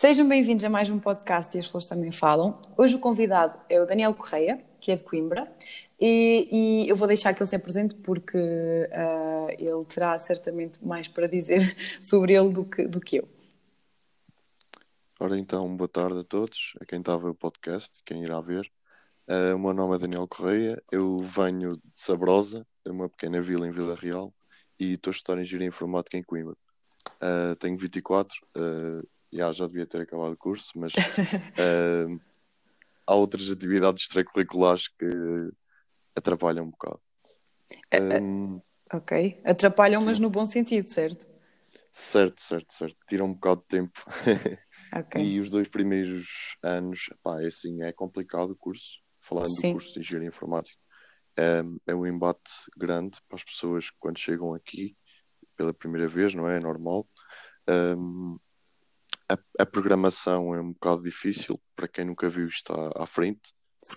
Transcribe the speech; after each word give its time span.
Sejam 0.00 0.26
bem-vindos 0.26 0.64
a 0.64 0.70
mais 0.70 0.88
um 0.88 0.98
podcast 0.98 1.54
e 1.54 1.60
as 1.60 1.66
flores 1.66 1.86
também 1.86 2.10
falam. 2.10 2.58
Hoje 2.74 2.94
o 2.94 2.98
convidado 2.98 3.60
é 3.68 3.78
o 3.78 3.84
Daniel 3.84 4.14
Correia, 4.14 4.64
que 4.80 4.90
é 4.90 4.96
de 4.96 5.04
Coimbra, 5.04 5.46
e, 6.00 6.48
e 6.50 6.88
eu 6.88 6.96
vou 6.96 7.06
deixar 7.06 7.34
que 7.34 7.42
ele 7.42 7.50
se 7.50 7.54
apresente 7.54 7.94
porque 7.96 8.38
uh, 8.38 9.50
ele 9.58 9.84
terá 9.84 10.18
certamente 10.18 10.82
mais 10.82 11.06
para 11.06 11.26
dizer 11.26 11.60
sobre 12.00 12.32
ele 12.32 12.48
do 12.48 12.64
que, 12.64 12.88
do 12.88 12.98
que 12.98 13.16
eu. 13.16 13.28
Ora 15.20 15.38
então, 15.38 15.76
boa 15.76 15.86
tarde 15.86 16.20
a 16.20 16.24
todos, 16.24 16.72
a 16.80 16.86
quem 16.86 17.00
está 17.00 17.12
a 17.12 17.18
ver 17.18 17.28
o 17.28 17.34
podcast, 17.34 17.92
quem 18.06 18.24
irá 18.24 18.40
ver. 18.40 18.72
Uh, 19.28 19.54
o 19.54 19.58
meu 19.58 19.74
nome 19.74 19.96
é 19.96 19.98
Daniel 19.98 20.26
Correia, 20.26 20.82
eu 20.90 21.18
venho 21.18 21.76
de 21.76 21.82
Sabrosa, 21.94 22.66
uma 22.86 23.10
pequena 23.10 23.42
vila 23.42 23.68
em 23.68 23.70
Vila 23.70 23.94
Real, 23.94 24.32
e 24.78 24.94
estou 24.94 25.10
a 25.10 25.14
estudar 25.14 25.42
Engenharia 25.42 25.68
Informática 25.68 26.16
em 26.16 26.22
Coimbra. 26.22 26.56
Uh, 27.22 27.54
tenho 27.56 27.76
24, 27.76 28.34
uh, 28.56 29.06
já, 29.32 29.52
já 29.52 29.66
devia 29.66 29.86
ter 29.86 30.02
acabado 30.02 30.32
o 30.32 30.36
curso, 30.36 30.72
mas 30.76 30.92
uh, 30.94 32.20
há 33.06 33.14
outras 33.14 33.50
atividades 33.50 34.02
extracurriculares 34.02 34.88
que 34.88 35.08
atrapalham 36.14 36.64
um 36.66 36.70
bocado. 36.70 37.00
Um, 38.22 38.60
ok, 38.92 39.40
atrapalham, 39.44 40.02
mas 40.02 40.18
no 40.18 40.30
bom 40.30 40.44
sentido, 40.44 40.88
certo? 40.88 41.28
Certo, 41.92 42.40
certo, 42.42 42.72
certo. 42.72 42.96
Tiram 43.08 43.26
um 43.26 43.34
bocado 43.34 43.60
de 43.62 43.66
tempo. 43.66 44.00
Okay. 44.92 45.22
E 45.22 45.40
os 45.40 45.50
dois 45.50 45.68
primeiros 45.68 46.56
anos, 46.62 47.10
pá, 47.22 47.40
é 47.40 47.46
assim, 47.46 47.80
é 47.82 47.92
complicado 47.92 48.50
o 48.50 48.56
curso, 48.56 48.98
falando 49.20 49.54
Sim. 49.54 49.68
do 49.68 49.72
curso 49.74 49.94
de 49.94 50.00
Engenharia 50.00 50.28
Informática. 50.28 50.76
É, 51.36 51.62
é 51.86 51.94
um 51.94 52.04
embate 52.04 52.50
grande 52.76 53.20
para 53.28 53.36
as 53.36 53.44
pessoas 53.44 53.88
que 53.88 53.96
quando 54.00 54.18
chegam 54.18 54.52
aqui 54.52 54.96
pela 55.56 55.72
primeira 55.72 56.08
vez, 56.08 56.34
não 56.34 56.48
é? 56.48 56.56
É 56.56 56.60
normal. 56.60 57.08
Um, 57.68 58.36
a, 59.30 59.62
a, 59.62 59.66
programação 59.66 60.54
é 60.54 60.60
um 60.60 60.72
bocado 60.72 61.02
difícil 61.02 61.60
para 61.76 61.86
quem 61.86 62.04
nunca 62.04 62.28
viu 62.28 62.48
isto 62.48 62.72
à, 62.96 63.06
frente. 63.06 63.54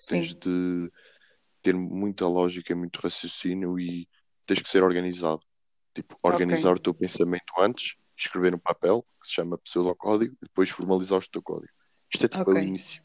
Tens 0.08 0.34
de 0.36 0.92
ter 1.62 1.74
muita 1.74 2.28
lógica, 2.28 2.76
muito 2.76 3.00
raciocínio 3.00 3.80
e 3.80 4.08
tens 4.46 4.62
que 4.62 4.70
ser 4.70 4.84
organizado. 4.84 5.42
Tipo, 5.96 6.18
organizar 6.24 6.70
okay. 6.70 6.80
o 6.80 6.84
teu 6.84 6.94
pensamento 6.94 7.54
antes, 7.60 7.96
escrever 8.18 8.52
no 8.52 8.60
papel, 8.60 9.06
que 9.22 9.28
se 9.28 9.34
chama 9.34 9.58
pseudocódigo, 9.58 10.36
e 10.36 10.46
depois 10.46 10.70
formalizar 10.70 11.20
o 11.20 11.30
teu 11.30 11.42
código. 11.42 11.74
Isto 12.14 12.26
é 12.26 12.30
tipo 12.30 12.50
okay. 12.50 12.62
o 12.62 12.66
início. 12.66 13.04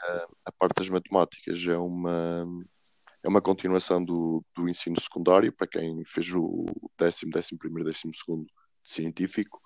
Uh, 0.00 0.36
a 0.44 0.52
parte 0.52 0.76
das 0.76 0.88
matemáticas 0.88 1.66
é 1.66 1.76
uma 1.76 2.46
é 3.20 3.28
uma 3.28 3.42
continuação 3.42 4.02
do, 4.02 4.44
do 4.54 4.68
ensino 4.68 4.98
secundário 5.00 5.52
para 5.52 5.66
quem 5.66 6.04
fez 6.04 6.32
o 6.32 6.66
décimo, 6.96 7.32
décimo 7.32 7.58
primeiro, 7.58 7.88
décimo 7.88 8.14
segundo 8.14 8.44
de 8.44 8.90
científico 8.92 9.60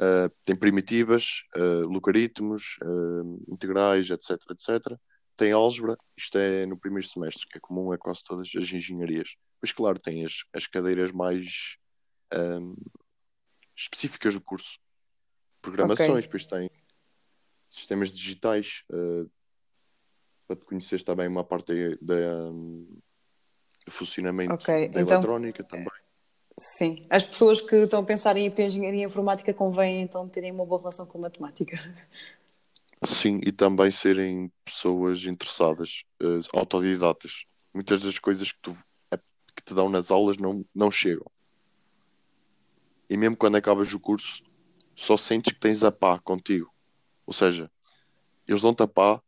Uh, 0.00 0.30
tem 0.44 0.54
primitivas, 0.54 1.42
uh, 1.56 1.88
logaritmos, 1.88 2.78
uh, 2.84 3.44
integrais, 3.48 4.08
etc, 4.10 4.30
etc. 4.50 4.96
Tem 5.36 5.50
álgebra, 5.50 5.98
isto 6.16 6.38
é 6.38 6.64
no 6.66 6.78
primeiro 6.78 7.08
semestre, 7.08 7.48
que 7.48 7.58
é 7.58 7.60
comum 7.60 7.90
a 7.90 7.98
quase 7.98 8.22
todas 8.22 8.48
as 8.56 8.72
engenharias. 8.72 9.34
Pois 9.60 9.72
claro, 9.72 9.98
tem 9.98 10.24
as, 10.24 10.44
as 10.52 10.68
cadeiras 10.68 11.10
mais 11.10 11.76
um, 12.32 12.76
específicas 13.76 14.34
do 14.34 14.40
curso. 14.40 14.78
Programações, 15.60 16.10
okay. 16.10 16.22
depois 16.22 16.46
tem 16.46 16.70
sistemas 17.68 18.12
digitais, 18.12 18.84
para 20.46 20.56
te 20.56 20.64
conheceres 20.64 21.02
também 21.02 21.26
uma 21.26 21.44
parte 21.44 21.98
da, 22.00 22.50
do 22.50 23.90
funcionamento 23.90 24.54
okay. 24.54 24.88
da 24.88 25.00
então, 25.02 25.16
eletrónica 25.16 25.64
também. 25.64 25.97
Sim. 26.58 27.06
As 27.08 27.24
pessoas 27.24 27.60
que 27.60 27.76
estão 27.76 28.00
a 28.00 28.04
pensar 28.04 28.36
em 28.36 28.46
ir 28.46 28.50
para 28.50 28.64
a 28.64 28.66
engenharia 28.66 29.04
informática 29.04 29.54
convém 29.54 30.02
então 30.02 30.28
terem 30.28 30.50
uma 30.50 30.66
boa 30.66 30.80
relação 30.80 31.06
com 31.06 31.18
matemática. 31.18 31.78
Sim, 33.04 33.40
e 33.44 33.52
também 33.52 33.92
serem 33.92 34.50
pessoas 34.64 35.24
interessadas, 35.24 36.02
uh, 36.20 36.58
autodidatas. 36.58 37.44
Muitas 37.72 38.00
das 38.00 38.18
coisas 38.18 38.50
que, 38.50 38.58
tu, 38.60 38.76
que 39.54 39.62
te 39.64 39.72
dão 39.72 39.88
nas 39.88 40.10
aulas 40.10 40.36
não, 40.36 40.64
não 40.74 40.90
chegam. 40.90 41.30
E 43.08 43.16
mesmo 43.16 43.36
quando 43.36 43.54
acabas 43.54 43.92
o 43.94 44.00
curso, 44.00 44.42
só 44.96 45.16
sentes 45.16 45.52
que 45.52 45.60
tens 45.60 45.84
a 45.84 45.92
pá 45.92 46.18
contigo. 46.18 46.74
Ou 47.24 47.32
seja, 47.32 47.70
eles 48.48 48.62
dão-te 48.62 48.82
a 48.82 48.88
pá, 48.88 49.22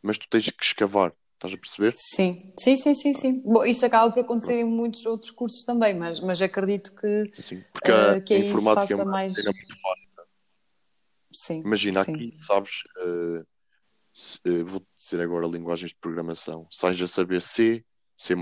mas 0.00 0.16
tu 0.16 0.26
tens 0.26 0.48
que 0.48 0.64
escavar. 0.64 1.12
Estás 1.42 1.54
a 1.54 1.58
perceber? 1.58 1.94
Sim, 1.96 2.52
sim, 2.56 2.76
sim, 2.76 2.94
sim, 2.94 3.14
sim. 3.14 3.42
Bom, 3.44 3.64
isso 3.64 3.84
acaba 3.84 4.12
por 4.12 4.20
acontecer 4.20 4.60
em 4.60 4.64
muitos 4.64 5.04
outros 5.04 5.32
cursos 5.32 5.64
também, 5.64 5.92
mas, 5.92 6.20
mas 6.20 6.40
acredito 6.40 6.94
que, 6.94 7.32
sim, 7.34 7.64
porque 7.72 7.90
uh, 7.90 8.22
que 8.22 8.34
a 8.34 8.38
informática 8.38 8.92
é 8.92 8.96
uma 8.96 9.04
mais... 9.04 9.34
muito 9.34 9.80
fácil. 9.82 10.28
Sim. 11.34 11.60
Imagina 11.60 12.04
sim. 12.04 12.14
aqui, 12.14 12.36
sabes, 12.42 12.84
uh, 12.98 13.44
se, 14.14 14.38
uh, 14.46 14.64
vou 14.64 14.86
dizer 14.96 15.20
agora 15.20 15.48
linguagens 15.48 15.90
de 15.90 15.96
programação, 15.96 16.68
sais 16.70 17.02
a 17.02 17.08
saber 17.08 17.42
C, 17.42 17.84
C++, 18.16 18.36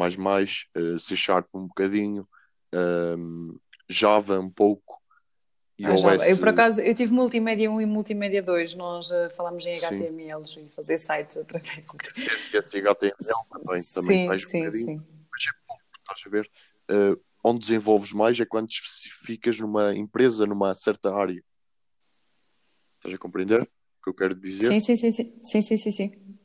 C 0.99 1.17
Sharp 1.17 1.47
um 1.55 1.69
bocadinho, 1.69 2.29
Java 3.89 4.39
um 4.39 4.51
pouco, 4.51 5.00
ah. 5.85 6.29
Eu, 6.29 6.39
por 6.39 6.49
acaso, 6.49 6.81
eu 6.81 6.95
tive 6.95 7.13
Multimédia 7.13 7.71
1 7.71 7.81
e 7.81 7.87
Multimédia 7.87 8.43
2. 8.43 8.75
Nós 8.75 9.11
uh, 9.11 9.31
falamos 9.35 9.65
em 9.65 9.75
HTML 9.77 10.43
e 10.59 10.69
fazer 10.71 10.99
sites 10.99 11.37
outra 11.37 11.59
vez. 11.59 11.85
CSS 12.13 12.77
e 12.77 12.81
HTML 12.81 13.15
também, 13.51 13.83
também 13.83 14.39
sim, 14.39 14.47
sim, 14.47 14.69
um 14.69 14.73
sim. 14.73 15.03
Mas 15.31 15.45
é 15.47 15.53
pouco, 15.67 15.83
estás 15.99 16.23
a 16.27 16.29
ver? 16.29 16.51
Uh, 16.91 17.21
onde 17.43 17.61
desenvolves 17.61 18.13
mais 18.13 18.39
é 18.39 18.45
quando 18.45 18.71
especificas 18.71 19.59
numa 19.59 19.95
empresa, 19.95 20.47
numa 20.47 20.75
certa 20.75 21.15
área. 21.15 21.43
Estás 22.97 23.15
a 23.15 23.19
compreender 23.19 23.63
o 23.63 24.05
que 24.05 24.11
eu 24.11 24.15
quero 24.15 24.35
dizer? 24.35 24.67
Sim, 24.67 24.81
sim, 24.81 24.97
sim. 24.97 25.11
Sim, 25.11 25.41
sim, 25.43 25.63
sim, 25.63 25.77
sim. 25.77 25.91
sim. 25.91 26.39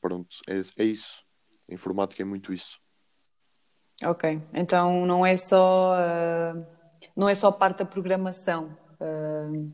Pronto, 0.00 0.36
é, 0.46 0.60
é 0.82 0.84
isso. 0.84 1.22
A 1.70 1.74
informática 1.74 2.22
é 2.22 2.26
muito 2.26 2.52
isso. 2.52 2.78
Ok, 4.02 4.42
então 4.52 5.06
não 5.06 5.24
é 5.24 5.36
só... 5.36 5.94
Uh 5.94 6.73
não 7.16 7.28
é 7.28 7.34
só 7.34 7.50
parte 7.50 7.78
da 7.78 7.84
programação. 7.84 8.76
Uh... 9.00 9.72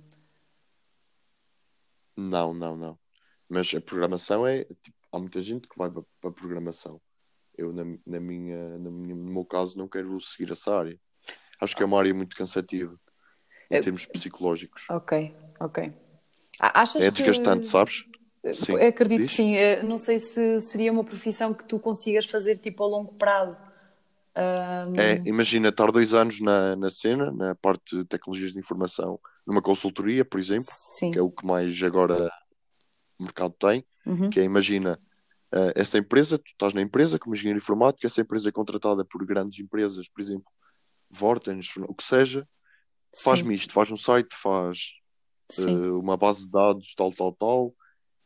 Não, 2.17 2.53
não, 2.53 2.77
não. 2.77 2.99
Mas 3.49 3.75
a 3.75 3.81
programação 3.81 4.47
é. 4.47 4.65
Tipo, 4.65 4.97
há 5.13 5.19
muita 5.19 5.41
gente 5.41 5.67
que 5.67 5.77
vai 5.77 5.91
para, 5.91 6.03
a 6.25 6.33
programação. 6.33 7.01
Eu, 7.57 7.73
na, 7.73 7.85
na, 8.07 8.21
minha, 8.21 8.79
na 8.79 8.91
minha, 8.91 9.15
no 9.15 9.33
meu 9.33 9.45
caso, 9.45 9.77
não 9.77 9.89
quero 9.89 10.21
seguir 10.21 10.53
essa 10.53 10.79
área. 10.79 10.99
Acho 11.61 11.77
que 11.77 11.83
é 11.83 11.87
uma 11.87 11.99
área 11.99 12.15
muito 12.15 12.37
cansativa 12.37 12.99
em 13.71 13.77
é... 13.77 13.83
termos 13.83 14.07
psicológicos. 14.07 14.87
Ok, 14.89 15.35
ok. 15.59 15.93
Achas 16.59 17.03
é 17.03 17.11
desgastante, 17.11 17.63
que... 17.63 17.67
sabes? 17.67 18.05
Sim. 18.55 18.77
Acredito 18.77 19.23
Diz? 19.23 19.31
que 19.31 19.37
sim. 19.37 19.55
Não 19.85 19.99
sei 19.99 20.19
se 20.19 20.61
seria 20.61 20.93
uma 20.93 21.05
profissão 21.05 21.53
que 21.53 21.65
tu 21.65 21.79
consigas 21.79 22.25
fazer 22.27 22.57
tipo 22.59 22.83
a 22.83 22.87
longo 22.87 23.15
prazo. 23.15 23.61
Um... 24.37 24.95
É, 24.99 25.17
imagina 25.27 25.69
estar 25.69 25.91
dois 25.91 26.15
anos 26.15 26.41
na, 26.41 26.77
na 26.77 26.91
cena, 26.91 27.31
na 27.33 27.55
parte 27.55 27.97
de 27.97 28.05
tecnologias 28.05 28.53
de 28.53 28.59
informação, 28.59 29.19
numa 29.47 29.61
consultoria, 29.61 30.25
por 30.25 30.39
exemplo, 30.39 30.69
Sim. 30.69 31.11
que 31.11 31.19
é 31.19 31.23
o 31.23 31.31
que 31.31 31.45
mais 31.45 31.83
agora 31.83 32.31
o 33.19 33.25
mercado 33.25 33.55
tem, 33.59 33.85
uhum. 34.07 34.31
que 34.31 34.41
é, 34.41 34.45
imagina, 34.45 34.99
uh, 35.53 35.73
essa 35.75 35.99
empresa, 35.99 36.39
tu 36.39 36.51
estás 36.53 36.73
na 36.73 36.81
empresa 36.81 37.19
como 37.19 37.35
engenheiro 37.35 37.59
informático, 37.59 38.07
essa 38.07 38.21
empresa 38.21 38.49
é 38.49 38.53
contratada 38.53 39.05
por 39.05 39.25
grandes 39.27 39.59
empresas, 39.59 40.09
por 40.09 40.21
exemplo, 40.21 40.51
Vortens, 41.11 41.69
o 41.77 41.95
que 41.95 42.05
seja, 42.05 42.49
faz-me 43.25 43.55
isto, 43.55 43.73
faz 43.73 43.91
um 43.91 43.97
site, 43.97 44.35
faz 44.37 44.93
uh, 45.59 45.99
uma 45.99 46.17
base 46.17 46.45
de 46.45 46.53
dados, 46.53 46.95
tal, 46.95 47.11
tal, 47.13 47.33
tal, 47.33 47.75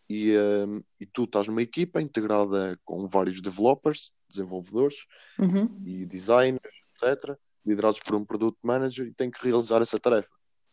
e, 0.09 0.37
um, 0.37 0.83
e 1.01 1.07
tu 1.07 1.25
estás 1.25 1.49
numa 1.49 1.63
equipa 1.63 2.01
integrada 2.01 2.79
com 2.85 3.09
vários 3.09 3.41
developers, 3.41 4.13
desenvolvedores 4.29 4.97
uhum. 5.39 5.83
e 5.85 6.05
designers, 6.05 6.75
etc., 6.95 7.37
liderados 7.65 8.01
por 8.01 8.15
um 8.15 8.25
product 8.25 8.59
manager 8.63 9.07
e 9.07 9.15
tem 9.15 9.31
que 9.31 9.43
realizar 9.43 9.81
essa 9.81 9.99
tarefa. 9.99 10.29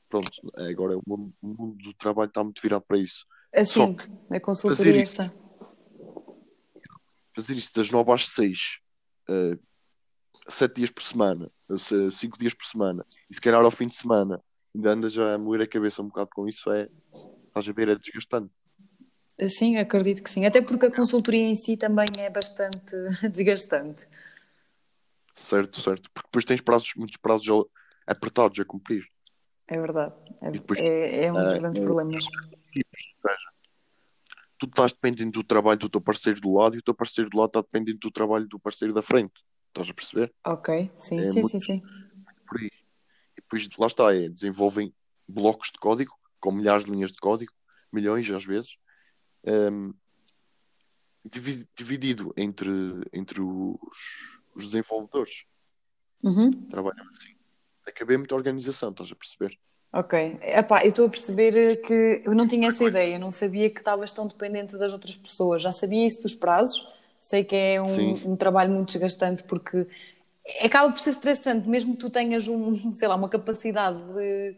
Pronto, 0.10 0.30
é, 0.58 0.70
agora 0.70 0.98
o 0.98 1.34
mundo 1.42 1.78
do 1.82 1.94
trabalho 1.94 2.28
está 2.28 2.44
muito 2.44 2.62
virado 2.62 2.84
para 2.86 2.98
isso. 2.98 3.26
Assim, 3.54 3.96
a 4.30 4.40
consultoria 4.40 5.02
está. 5.02 5.34
Fazer 7.34 7.56
isto 7.56 7.80
das 7.80 7.90
9 7.90 8.12
às 8.12 8.28
6, 8.28 8.80
uh, 9.30 9.60
7 10.50 10.76
dias 10.76 10.92
por 10.92 11.02
semana, 11.02 11.50
5 12.12 12.38
dias 12.38 12.54
por 12.54 12.66
semana, 12.66 13.06
e 13.30 13.36
se 13.36 13.40
calhar 13.40 13.64
ao 13.64 13.72
fim 13.72 13.88
de 13.88 13.96
semana 13.96 14.44
ainda 14.76 14.92
andas 14.92 15.18
a 15.18 15.38
moer 15.38 15.62
a 15.62 15.68
cabeça 15.68 16.02
um 16.02 16.08
bocado 16.08 16.30
com 16.34 16.48
isso, 16.48 16.72
é, 16.72 16.90
estás 17.48 17.68
a 17.68 17.72
ver, 17.72 17.90
é 17.90 17.96
desgastante. 17.96 18.52
Sim, 19.48 19.78
acredito 19.78 20.24
que 20.24 20.30
sim. 20.30 20.46
Até 20.46 20.62
porque 20.62 20.86
a 20.86 20.92
consultoria 20.92 21.48
em 21.48 21.56
si 21.56 21.76
também 21.76 22.08
é 22.18 22.30
bastante 22.30 22.96
desgastante. 23.32 24.08
Certo, 25.36 25.82
certo. 25.82 26.10
Porque 26.12 26.28
depois 26.28 26.46
tens 26.46 26.62
prazos, 26.62 26.94
muitos 26.96 27.18
prazos 27.18 27.66
apertados 28.06 28.60
a 28.60 28.66
cumprir. 28.66 29.04
É 29.68 29.80
verdade. 29.80 30.14
É, 30.42 30.52
depois, 30.52 30.80
é, 30.80 31.26
é 31.26 31.34
um 31.34 31.42
dos 31.42 31.54
uh, 31.54 31.60
grandes 31.60 31.80
problemas. 31.80 32.24
tu 34.60 34.68
estás 34.68 34.92
dependendo 34.92 35.32
do 35.32 35.44
trabalho 35.44 35.80
do 35.80 35.90
teu 35.90 36.02
parceiro 36.02 36.40
do 36.40 36.54
lado 36.54 36.76
e 36.76 36.80
o 36.80 36.84
teu 36.84 36.94
parceiro 36.94 37.30
do 37.30 37.38
lado 37.38 37.50
está 37.50 37.62
dependendo 37.62 38.00
do 38.00 38.12
trabalho 38.12 38.48
do 38.48 38.60
parceiro 38.60 38.94
da 38.94 39.02
frente. 39.02 39.44
Estás 39.70 39.90
a 39.90 39.94
perceber? 39.94 40.34
Ok, 40.46 40.92
sim, 40.98 41.20
é 41.22 41.32
sim, 41.32 41.44
sim, 41.48 41.60
sim. 41.60 41.82
Por 42.46 42.60
aí. 42.60 42.70
E 43.38 43.42
depois 43.42 43.68
lá 43.80 43.88
está, 43.88 44.14
é, 44.14 44.28
desenvolvem 44.28 44.94
blocos 45.28 45.72
de 45.72 45.80
código 45.80 46.14
com 46.40 46.52
milhares 46.52 46.86
de 46.86 46.92
linhas 46.92 47.12
de 47.12 47.20
código 47.20 47.54
milhões 47.92 48.30
às 48.30 48.46
vezes, 48.46 48.78
um, 49.46 49.94
dividido 51.76 52.34
entre, 52.36 52.72
entre 53.14 53.42
os, 53.42 53.78
os 54.56 54.68
desenvolvedores. 54.68 55.46
Uhum. 56.24 56.52
Trabalham 56.70 57.08
assim. 57.08 57.36
Haver 58.02 58.18
muita 58.18 58.36
organização, 58.36 58.92
estás 58.92 59.12
a 59.12 59.16
perceber? 59.16 59.60
Ok. 59.94 60.40
Epá, 60.42 60.84
eu 60.84 60.90
estou 60.90 61.08
a 61.08 61.10
perceber 61.10 61.82
que 61.82 62.22
eu 62.24 62.34
não 62.34 62.48
tinha 62.48 62.70
essa 62.70 62.84
ideia, 62.84 63.20
não 63.20 63.30
sabia 63.30 63.70
que 63.70 63.80
estavas 63.80 64.12
tão 64.12 64.26
dependente 64.26 64.78
das 64.78 64.94
outras 64.94 65.16
pessoas. 65.16 65.62
Já 65.62 65.74
sabia 65.74 66.08
isso 66.08 66.22
dos 66.22 66.34
prazos, 66.34 66.88
sei 67.20 67.44
que 67.44 67.56
é 67.56 67.82
um, 67.82 68.32
um 68.32 68.36
trabalho 68.36 68.72
muito 68.72 68.94
desgastante 68.94 69.44
porque 69.44 69.86
acaba 70.64 70.92
por 70.92 71.00
ser 71.00 71.12
estressante, 71.12 71.68
mesmo 71.68 71.94
que 71.94 72.00
tu 72.00 72.10
tenhas 72.10 72.48
um, 72.48 72.74
sei 72.96 73.08
lá, 73.08 73.16
uma 73.16 73.30
capacidade 73.30 74.00
de, 74.14 74.56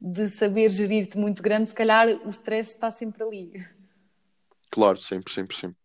de 0.00 0.28
saber 0.28 0.68
gerir-te 0.68 1.16
muito 1.16 1.42
grande, 1.42 1.70
se 1.70 1.74
calhar 1.74 2.08
o 2.26 2.30
stress 2.30 2.74
está 2.74 2.90
sempre 2.90 3.22
ali. 3.22 3.81
Claro, 4.72 5.00
sempre, 5.00 5.32
sempre, 5.32 5.54
sempre. 5.54 5.76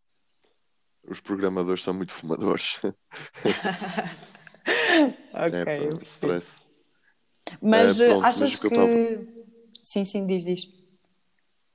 Os 1.08 1.20
programadores 1.20 1.84
são 1.84 1.94
muito 1.94 2.14
fumadores. 2.14 2.80
ok, 5.34 5.60
é, 5.66 5.90
stress. 6.04 6.66
Mas 7.62 8.00
é, 8.00 8.08
pronto, 8.08 8.26
achas 8.26 8.42
mas 8.42 8.60
que. 8.60 8.70
que... 8.70 8.76
Tava... 8.76 8.88
Sim, 9.84 10.06
sim, 10.06 10.26
diz, 10.26 10.46
diz. 10.46 10.66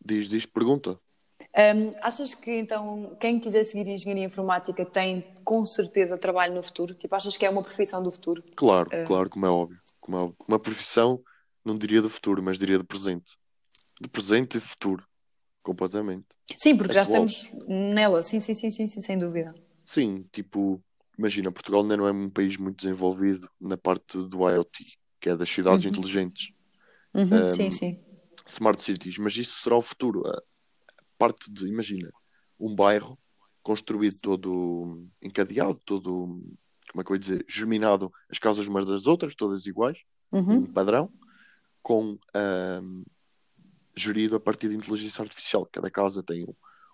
Diz, 0.04 0.28
diz, 0.28 0.46
pergunta. 0.46 0.98
Um, 1.54 1.90
achas 2.00 2.34
que 2.34 2.50
então 2.50 3.14
quem 3.20 3.38
quiser 3.38 3.64
seguir 3.64 3.90
engenharia 3.90 4.24
informática 4.24 4.86
tem 4.86 5.34
com 5.44 5.66
certeza 5.66 6.16
trabalho 6.16 6.54
no 6.54 6.62
futuro? 6.62 6.94
Tipo, 6.94 7.14
achas 7.14 7.36
que 7.36 7.44
é 7.44 7.50
uma 7.50 7.62
profissão 7.62 8.02
do 8.02 8.10
futuro? 8.10 8.42
Claro, 8.56 8.88
uh... 8.88 9.06
claro, 9.06 9.28
como 9.28 9.44
é 9.44 9.50
óbvio. 9.50 9.78
Como 10.00 10.16
é 10.16 10.20
óbvio. 10.20 10.36
Uma 10.48 10.58
profissão, 10.58 11.22
não 11.62 11.76
diria 11.76 12.00
do 12.00 12.08
futuro, 12.08 12.42
mas 12.42 12.58
diria 12.58 12.78
do 12.78 12.86
presente. 12.86 13.36
Do 14.00 14.08
presente 14.08 14.56
e 14.56 14.60
do 14.60 14.66
futuro. 14.66 15.06
Completamente. 15.62 16.26
Sim, 16.56 16.76
porque 16.76 16.92
é 16.92 16.94
já 16.94 17.02
estamos 17.02 17.48
nela, 17.68 18.22
sim, 18.22 18.40
sim, 18.40 18.52
sim, 18.52 18.70
sim, 18.70 18.86
sim, 18.86 19.00
sem 19.00 19.16
dúvida. 19.16 19.54
Sim, 19.84 20.26
tipo, 20.32 20.82
imagina, 21.16 21.52
Portugal 21.52 21.82
ainda 21.82 21.96
não 21.96 22.06
é 22.06 22.12
um 22.12 22.28
país 22.28 22.56
muito 22.56 22.78
desenvolvido 22.78 23.48
na 23.60 23.76
parte 23.76 24.18
do 24.18 24.48
IoT, 24.48 24.98
que 25.20 25.30
é 25.30 25.36
das 25.36 25.48
cidades 25.48 25.84
uhum. 25.84 25.92
inteligentes. 25.92 26.52
Uhum, 27.14 27.46
um, 27.46 27.48
sim, 27.50 27.70
sim. 27.70 28.00
Smart 28.46 28.82
cities, 28.82 29.18
mas 29.18 29.36
isso 29.36 29.62
será 29.62 29.76
o 29.76 29.82
futuro 29.82 30.22
parte 31.16 31.52
de, 31.52 31.68
imagina, 31.68 32.10
um 32.58 32.74
bairro 32.74 33.16
construído 33.62 34.14
todo 34.20 35.06
encadeado, 35.22 35.80
todo, 35.84 36.42
como 36.90 37.00
é 37.00 37.04
que 37.04 37.12
eu 37.12 37.14
ia 37.14 37.20
dizer, 37.20 37.44
germinado, 37.48 38.12
as 38.28 38.38
casas 38.38 38.66
umas 38.66 38.84
das 38.84 39.06
outras, 39.06 39.36
todas 39.36 39.66
iguais, 39.66 39.98
uhum. 40.32 40.58
um 40.58 40.66
padrão, 40.66 41.08
com 41.80 42.18
gerido 43.94 44.36
a 44.36 44.40
partir 44.40 44.68
de 44.68 44.76
inteligência 44.76 45.22
artificial. 45.22 45.66
Cada 45.66 45.90
casa 45.90 46.22
tem 46.22 46.44
o, 46.44 46.50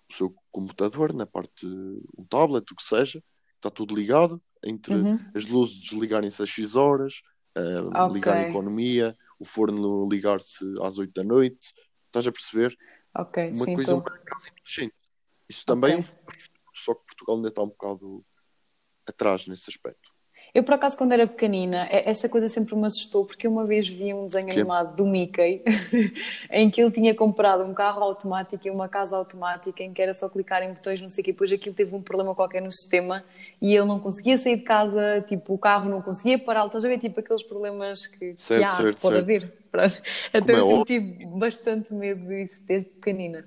o 0.09 0.13
seu 0.13 0.35
computador, 0.51 1.13
na 1.13 1.25
parte, 1.25 1.65
um 1.65 2.25
tablet, 2.29 2.71
o 2.71 2.75
que 2.75 2.83
seja, 2.83 3.23
está 3.55 3.69
tudo 3.69 3.95
ligado, 3.95 4.41
entre 4.63 4.93
uhum. 4.93 5.19
as 5.33 5.45
luzes 5.45 5.79
desligarem-se 5.79 6.41
às 6.41 6.49
X 6.49 6.75
horas, 6.75 7.21
uh, 7.57 7.87
okay. 7.87 8.13
ligar 8.13 8.37
a 8.37 8.49
economia, 8.49 9.17
o 9.37 9.45
forno 9.45 10.07
ligar-se 10.09 10.65
às 10.81 10.97
8 10.97 11.13
da 11.13 11.23
noite, 11.23 11.73
estás 12.07 12.27
a 12.27 12.31
perceber? 12.31 12.75
Uma 13.49 13.65
sim, 13.65 13.75
coisa 13.75 13.91
tô... 13.91 13.97
um 13.97 14.01
inteligente. 14.51 14.95
Isso 15.47 15.65
também, 15.65 15.99
okay. 15.99 16.39
só 16.73 16.93
que 16.93 17.05
Portugal 17.05 17.37
ainda 17.37 17.49
está 17.49 17.61
um 17.61 17.69
bocado 17.69 18.25
atrás 19.07 19.47
nesse 19.47 19.69
aspecto. 19.69 20.08
Eu, 20.53 20.63
por 20.63 20.73
acaso, 20.73 20.97
quando 20.97 21.11
era 21.11 21.27
pequenina, 21.27 21.87
essa 21.91 22.27
coisa 22.27 22.49
sempre 22.49 22.75
me 22.75 22.87
assustou, 22.87 23.25
porque 23.25 23.47
uma 23.47 23.65
vez 23.65 23.87
vi 23.87 24.13
um 24.13 24.25
desenho 24.25 24.47
que? 24.47 24.53
animado 24.53 24.95
do 24.95 25.05
Mickey 25.05 25.61
em 26.49 26.69
que 26.69 26.81
ele 26.81 26.91
tinha 26.91 27.13
comprado 27.13 27.63
um 27.63 27.73
carro 27.73 28.01
automático 28.01 28.67
e 28.67 28.71
uma 28.71 28.89
casa 28.89 29.15
automática 29.15 29.83
em 29.83 29.93
que 29.93 30.01
era 30.01 30.13
só 30.13 30.27
clicar 30.27 30.63
em 30.63 30.73
botões, 30.73 31.01
não 31.01 31.09
sei 31.09 31.21
o 31.21 31.25
quê, 31.25 31.31
depois 31.31 31.51
aquilo 31.51 31.75
teve 31.75 31.95
um 31.95 32.01
problema 32.01 32.33
qualquer 32.33 32.61
no 32.61 32.71
sistema 32.71 33.23
e 33.61 33.75
ele 33.75 33.85
não 33.85 33.99
conseguia 33.99 34.37
sair 34.37 34.57
de 34.57 34.63
casa, 34.63 35.23
tipo, 35.27 35.53
o 35.53 35.57
carro 35.57 35.89
não 35.89 36.01
conseguia 36.01 36.39
parar, 36.39 36.65
estás 36.65 36.83
a 36.83 36.87
ver, 36.87 36.97
tipo, 36.97 37.19
aqueles 37.19 37.43
problemas 37.43 38.07
que, 38.07 38.35
certo, 38.37 38.59
que 38.59 38.65
há, 38.65 38.69
certo, 38.69 39.01
pode 39.01 39.15
certo. 39.15 39.23
haver. 39.23 39.53
Até 40.33 40.53
eu 40.53 40.57
é 40.57 40.61
senti 40.61 40.99
bastante 41.27 41.93
medo 41.93 42.27
disso 42.27 42.59
desde 42.65 42.89
pequenina. 42.89 43.45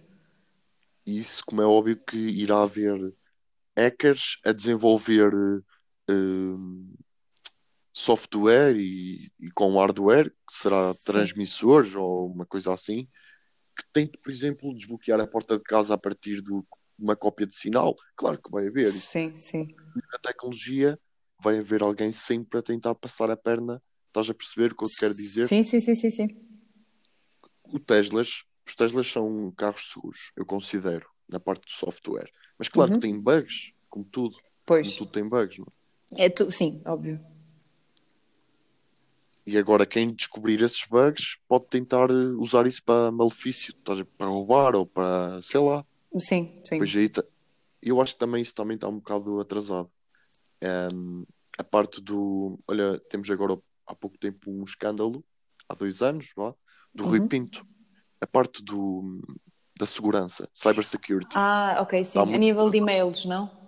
Isso, 1.04 1.42
como 1.44 1.60
é 1.60 1.66
óbvio 1.66 1.96
que 1.96 2.16
irá 2.16 2.62
haver 2.62 3.12
hackers 3.76 4.38
a 4.44 4.52
desenvolver 4.52 5.34
uh, 5.34 5.64
software 7.92 8.76
e, 8.76 9.30
e, 9.38 9.50
com 9.54 9.78
hardware, 9.78 10.30
que 10.30 10.56
será 10.56 10.92
Sim. 10.94 11.04
transmissores 11.04 11.94
ou 11.94 12.30
uma 12.30 12.46
coisa 12.46 12.72
assim, 12.72 13.06
que 13.76 13.84
tente, 13.92 14.18
por 14.18 14.30
exemplo, 14.30 14.74
desbloquear 14.74 15.20
a 15.20 15.26
porta 15.26 15.56
de 15.56 15.64
casa 15.64 15.94
a 15.94 15.98
partir 15.98 16.42
de 16.42 16.50
uma 16.98 17.16
cópia 17.16 17.46
de 17.46 17.54
sinal. 17.54 17.96
Claro 18.16 18.40
que 18.40 18.50
vai 18.50 18.66
haver. 18.68 18.90
Sim, 18.92 19.36
sim. 19.36 19.74
Na 20.10 20.18
tecnologia 20.18 20.98
vai 21.40 21.58
haver 21.58 21.82
alguém 21.82 22.12
sempre 22.12 22.58
a 22.58 22.62
tentar 22.62 22.94
passar 22.94 23.30
a 23.30 23.36
perna. 23.36 23.82
Estás 24.08 24.28
a 24.28 24.34
perceber 24.34 24.72
o 24.72 24.76
que 24.76 24.84
eu 24.84 24.88
te 24.88 24.98
quero 24.98 25.14
dizer? 25.14 25.48
Sim, 25.48 25.62
sim, 25.62 25.80
sim, 25.80 25.94
sim, 25.94 26.10
sim. 26.10 26.28
O 27.64 27.78
Teslas, 27.78 28.44
os 28.66 28.76
Teslas 28.76 29.10
são 29.10 29.50
carros 29.56 29.90
seguros, 29.90 30.32
eu 30.36 30.44
considero, 30.44 31.08
na 31.26 31.40
parte 31.40 31.64
do 31.64 31.70
software. 31.70 32.30
Mas 32.58 32.68
claro 32.68 32.92
uhum. 32.92 33.00
que 33.00 33.06
tem 33.06 33.18
bugs, 33.18 33.72
como 33.88 34.04
tudo. 34.04 34.36
Pois. 34.66 34.86
Como 34.86 34.98
tudo 34.98 35.12
tem 35.12 35.26
bugs, 35.26 35.58
não 35.58 35.66
é? 35.66 35.81
É 36.16 36.28
tu, 36.28 36.50
sim, 36.50 36.80
óbvio. 36.84 37.20
E 39.44 39.58
agora 39.58 39.84
quem 39.84 40.12
descobrir 40.14 40.60
esses 40.62 40.84
bugs 40.86 41.36
pode 41.48 41.66
tentar 41.66 42.10
eh, 42.10 42.34
usar 42.38 42.66
isso 42.66 42.82
para 42.84 43.10
malefício, 43.10 43.74
para 44.16 44.26
roubar 44.26 44.76
ou 44.76 44.86
para, 44.86 45.42
sei 45.42 45.60
lá. 45.60 45.84
Sim, 46.16 46.60
sim. 46.64 46.78
Pois 46.78 46.94
aí, 46.94 47.10
eu 47.82 48.00
acho 48.00 48.12
que 48.14 48.20
também 48.20 48.42
isso 48.42 48.54
também 48.54 48.76
está 48.76 48.88
um 48.88 48.98
bocado 48.98 49.40
atrasado. 49.40 49.90
Um, 50.94 51.24
a 51.58 51.64
parte 51.64 52.00
do, 52.00 52.58
olha, 52.68 53.00
temos 53.10 53.28
agora 53.30 53.58
há 53.86 53.94
pouco 53.94 54.16
tempo 54.16 54.48
um 54.48 54.62
escândalo, 54.64 55.24
há 55.68 55.74
dois 55.74 56.02
anos, 56.02 56.28
vá, 56.36 56.54
do 56.94 57.02
uhum. 57.02 57.10
Rui 57.10 57.28
Pinto. 57.28 57.66
A 58.20 58.26
parte 58.26 58.62
do, 58.62 59.20
da 59.76 59.84
segurança, 59.86 60.48
cybersecurity. 60.54 61.34
Ah, 61.34 61.78
ok, 61.80 62.04
sim. 62.04 62.20
a 62.20 62.38
nível 62.38 62.70
de 62.70 62.76
e-mails, 62.76 63.24
não? 63.24 63.61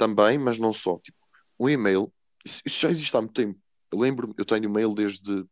Também, 0.00 0.38
mas 0.38 0.58
não 0.58 0.72
só. 0.72 0.98
Tipo, 0.98 1.18
o 1.58 1.68
e-mail, 1.68 2.10
isso, 2.42 2.62
isso 2.64 2.80
já 2.80 2.90
existe 2.90 3.14
há 3.14 3.20
muito 3.20 3.34
tempo. 3.34 3.60
Eu 3.92 3.98
lembro, 3.98 4.34
eu 4.38 4.46
tenho 4.46 4.64
e-mail 4.64 4.94
desde 4.94 5.44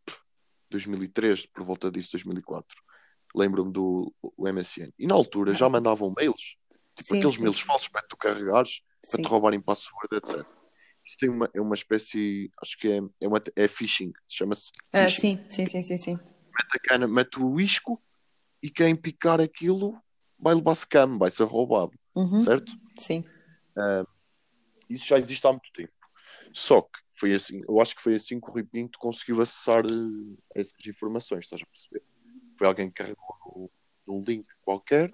2003, 0.71 1.45
por 1.47 1.65
volta 1.65 1.91
disso, 1.91 2.13
2004. 2.13 2.67
Lembro-me 3.35 3.71
do 3.71 4.15
MSN. 4.39 4.91
E 4.99 5.07
na 5.07 5.15
altura 5.15 5.53
já 5.53 5.69
mandavam 5.69 6.15
mails, 6.17 6.57
tipo 6.97 7.11
sim, 7.11 7.19
aqueles 7.19 7.35
sim. 7.37 7.43
mails 7.43 7.61
falsos 7.61 7.89
para 7.89 8.03
tu 8.09 8.17
carregares, 8.17 8.81
para 9.11 9.23
te 9.23 9.29
roubarem 9.29 9.61
password, 9.61 10.09
etc. 10.15 10.47
Isso 11.05 11.19
tem 11.19 11.29
uma, 11.29 11.51
é 11.53 11.61
uma 11.61 11.75
espécie, 11.75 12.51
acho 12.63 12.79
que 12.79 12.89
é, 12.89 13.01
é, 13.21 13.29
uma, 13.29 13.43
é 13.55 13.69
phishing, 13.69 14.13
chama-se. 14.27 14.71
Ah, 14.95 15.11
sim, 15.11 15.45
sim, 15.51 15.67
sim, 15.67 15.83
sim, 15.83 15.99
sim. 15.99 16.15
Mete 16.15 16.75
a 16.75 16.79
cana, 16.79 17.07
mete 17.07 17.39
o 17.39 17.61
isco 17.61 18.03
e 18.63 18.71
quem 18.71 18.97
picar 18.97 19.43
aquilo 19.43 19.95
vai 20.39 20.55
levar 20.55 20.75
scam, 20.75 21.19
vai 21.19 21.31
ser 21.31 21.45
roubado, 21.45 21.93
uhum. 22.15 22.39
certo? 22.39 22.73
Sim. 22.97 23.25
Uh, 23.77 24.07
isso 24.89 25.07
já 25.07 25.19
existe 25.19 25.47
há 25.47 25.51
muito 25.51 25.71
tempo. 25.73 25.93
Só 26.53 26.83
que 26.83 26.99
foi 27.15 27.35
assim, 27.35 27.63
eu 27.69 27.81
acho 27.81 27.97
que 27.97 28.03
foi 28.03 28.15
assim 28.15 28.41
que 28.41 28.49
o 28.49 28.53
Rui 28.53 28.65
Pinto 28.65 28.99
conseguiu 28.99 29.41
acessar 29.41 29.85
uh, 29.85 30.39
essas 30.55 30.87
informações, 30.87 31.45
estás 31.45 31.63
a 31.63 31.67
perceber? 31.67 32.03
Foi 32.57 32.67
alguém 32.67 32.89
que 32.89 33.03
carregou 33.03 33.71
num 34.07 34.23
link 34.23 34.47
qualquer, 34.63 35.11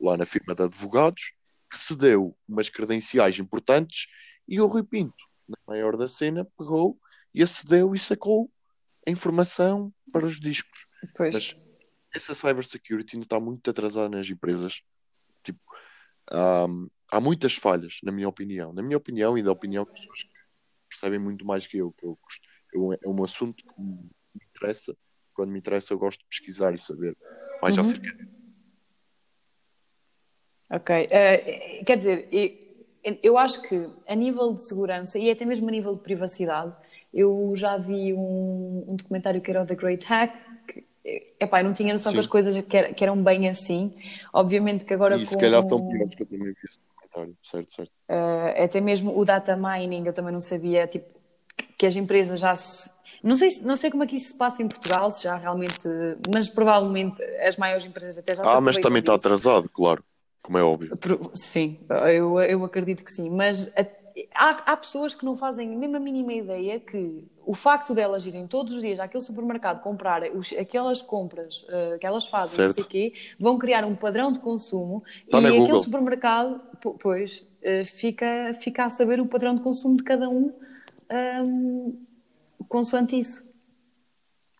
lá 0.00 0.16
na 0.16 0.26
firma 0.26 0.54
de 0.54 0.62
advogados, 0.62 1.32
que 1.70 1.78
cedeu 1.78 2.36
umas 2.48 2.68
credenciais 2.68 3.38
importantes 3.38 4.08
e 4.46 4.60
o 4.60 4.66
Rui 4.66 4.82
Pinto, 4.82 5.24
na 5.48 5.56
maior 5.66 5.96
da 5.96 6.06
cena, 6.06 6.46
pegou 6.56 6.98
e 7.32 7.42
acedeu 7.42 7.94
e 7.94 7.98
sacou 7.98 8.50
a 9.06 9.10
informação 9.10 9.92
para 10.12 10.24
os 10.24 10.38
discos. 10.38 10.86
Pois. 11.16 11.34
Mas 11.34 11.56
essa 12.14 12.34
cybersecurity 12.34 13.16
ainda 13.16 13.26
está 13.26 13.40
muito 13.40 13.68
atrasada 13.68 14.08
nas 14.08 14.28
empresas. 14.28 14.82
Tipo, 15.42 15.60
um, 16.32 16.88
há 17.14 17.20
muitas 17.20 17.54
falhas, 17.54 18.00
na 18.02 18.10
minha 18.10 18.28
opinião. 18.28 18.72
Na 18.72 18.82
minha 18.82 18.96
opinião 18.96 19.38
e 19.38 19.42
da 19.42 19.52
opinião 19.52 19.84
de 19.84 19.92
pessoas 19.92 20.24
que 20.24 20.30
percebem 20.88 21.18
muito 21.18 21.44
mais 21.46 21.64
que 21.64 21.78
eu, 21.78 21.92
que 21.92 22.04
eu, 22.04 22.18
eu 22.72 22.92
é 22.92 23.08
um 23.08 23.22
assunto 23.22 23.62
que 23.62 23.80
me 23.80 24.10
interessa. 24.50 24.96
Quando 25.32 25.52
me 25.52 25.60
interessa, 25.60 25.92
eu 25.92 25.98
gosto 25.98 26.18
de 26.20 26.26
pesquisar 26.26 26.74
e 26.74 26.78
saber 26.78 27.16
mais 27.62 27.76
uhum. 27.76 27.82
acerca 27.82 28.16
disso. 28.16 28.34
Ok. 30.70 31.04
Uh, 31.04 31.84
quer 31.84 31.96
dizer, 31.96 32.28
eu, 33.22 33.38
acho 33.38 33.62
que 33.62 33.88
a 34.08 34.14
nível 34.16 34.52
de 34.52 34.66
segurança 34.66 35.16
e 35.16 35.30
até 35.30 35.44
mesmo 35.44 35.68
a 35.68 35.70
nível 35.70 35.94
de 35.94 36.02
privacidade, 36.02 36.74
eu 37.12 37.52
já 37.54 37.76
vi 37.76 38.12
um, 38.12 38.86
um 38.88 38.96
documentário 38.96 39.40
que 39.40 39.52
era 39.52 39.62
o 39.62 39.66
The 39.66 39.76
Great 39.76 40.04
Hack, 40.06 40.34
Epá, 41.38 41.60
eu 41.60 41.64
não 41.64 41.74
tinha 41.74 41.92
noção 41.92 42.10
Sim. 42.10 42.16
que 42.16 42.20
as 42.20 42.26
coisas 42.26 42.56
que, 42.64 43.04
eram 43.04 43.22
bem 43.22 43.46
assim. 43.50 43.94
Obviamente 44.32 44.86
que 44.86 44.94
agora. 44.94 45.16
E 45.16 45.26
se 45.26 45.34
com... 45.34 45.40
calhar 45.40 45.62
são 45.62 45.86
piores 45.86 46.14
que 46.14 46.22
eu 46.22 46.26
também 46.26 46.48
vi 46.48 46.56
comentário, 47.14 47.36
certo, 47.42 47.72
certo. 47.72 47.92
Uh, 48.08 48.64
até 48.64 48.80
mesmo 48.80 49.16
o 49.16 49.24
data 49.24 49.56
mining 49.56 50.04
eu 50.06 50.12
também 50.12 50.32
não 50.32 50.40
sabia, 50.40 50.86
tipo, 50.86 51.14
que 51.78 51.86
as 51.86 51.96
empresas 51.96 52.40
já 52.40 52.54
se. 52.54 52.90
Não 53.22 53.36
sei, 53.36 53.50
não 53.62 53.76
sei 53.76 53.90
como 53.90 54.02
é 54.02 54.06
que 54.06 54.16
isso 54.16 54.28
se 54.28 54.38
passa 54.38 54.62
em 54.62 54.68
Portugal, 54.68 55.10
se 55.10 55.22
já 55.22 55.36
realmente. 55.36 55.88
Mas 56.32 56.48
provavelmente 56.48 57.22
as 57.46 57.56
maiores 57.56 57.86
empresas 57.86 58.18
até 58.18 58.34
já 58.34 58.42
Ah, 58.44 58.60
mas 58.60 58.78
também 58.78 59.00
está 59.00 59.14
atrasado, 59.14 59.68
claro, 59.68 60.04
como 60.42 60.58
é 60.58 60.62
óbvio. 60.62 60.98
Sim, 61.34 61.78
eu, 62.12 62.40
eu 62.40 62.64
acredito 62.64 63.04
que 63.04 63.10
sim. 63.12 63.30
Mas 63.30 63.72
há, 64.34 64.50
há 64.72 64.76
pessoas 64.76 65.14
que 65.14 65.24
não 65.24 65.36
fazem 65.36 65.68
mesmo 65.76 65.96
a 65.96 66.00
mínima 66.00 66.32
ideia 66.32 66.80
que 66.80 67.24
o 67.44 67.54
facto 67.54 67.94
delas 67.94 68.26
irem 68.26 68.46
todos 68.46 68.72
os 68.72 68.80
dias 68.80 68.98
àquele 68.98 69.22
supermercado 69.22 69.82
comprar 69.82 70.22
os, 70.34 70.52
aquelas 70.52 71.02
compras 71.02 71.64
uh, 71.64 71.98
que 71.98 72.06
elas 72.06 72.26
fazem, 72.26 72.56
certo. 72.56 72.68
não 72.68 72.74
sei 72.74 72.82
o 72.84 72.86
quê, 72.86 73.12
vão 73.38 73.58
criar 73.58 73.84
um 73.84 73.94
padrão 73.94 74.32
de 74.32 74.38
consumo 74.40 75.02
Está 75.24 75.40
e 75.40 75.46
aquele 75.46 75.60
Google. 75.60 75.78
supermercado, 75.78 76.60
pois, 77.00 77.40
uh, 77.40 77.84
fica, 77.84 78.54
fica 78.60 78.84
a 78.84 78.90
saber 78.90 79.20
o 79.20 79.26
padrão 79.26 79.54
de 79.54 79.62
consumo 79.62 79.96
de 79.96 80.04
cada 80.04 80.28
um 80.28 80.54
um, 81.44 82.04
consoante 82.68 83.18
isso. 83.18 83.42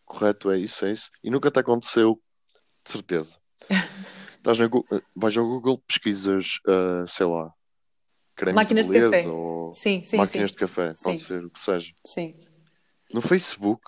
Correto, 0.05 0.51
é 0.51 0.59
isso, 0.59 0.85
é 0.85 0.93
isso. 0.93 1.11
E 1.23 1.31
nunca 1.31 1.51
te 1.51 1.59
aconteceu, 1.59 2.21
de 2.85 2.93
certeza. 2.93 3.39
Estás 4.37 4.59
na, 4.59 4.69
vais 5.17 5.37
ao 5.37 5.47
Google, 5.47 5.79
pesquisas, 5.87 6.59
uh, 6.67 7.09
sei 7.09 7.27
lá, 7.27 7.53
cremes 8.35 8.55
máquinas 8.55 8.87
de, 8.87 8.93
beleza, 8.93 9.11
de 9.11 9.17
café. 9.23 9.29
Ou 9.29 9.73
sim, 9.73 10.03
sim, 10.05 10.17
máquinas 10.17 10.51
sim. 10.51 10.55
de 10.55 10.61
café, 10.61 10.95
pode 11.03 11.19
ser 11.19 11.45
o 11.45 11.51
que 11.51 11.61
seja. 11.61 11.93
Sim. 12.05 12.35
No 13.13 13.21
Facebook 13.21 13.83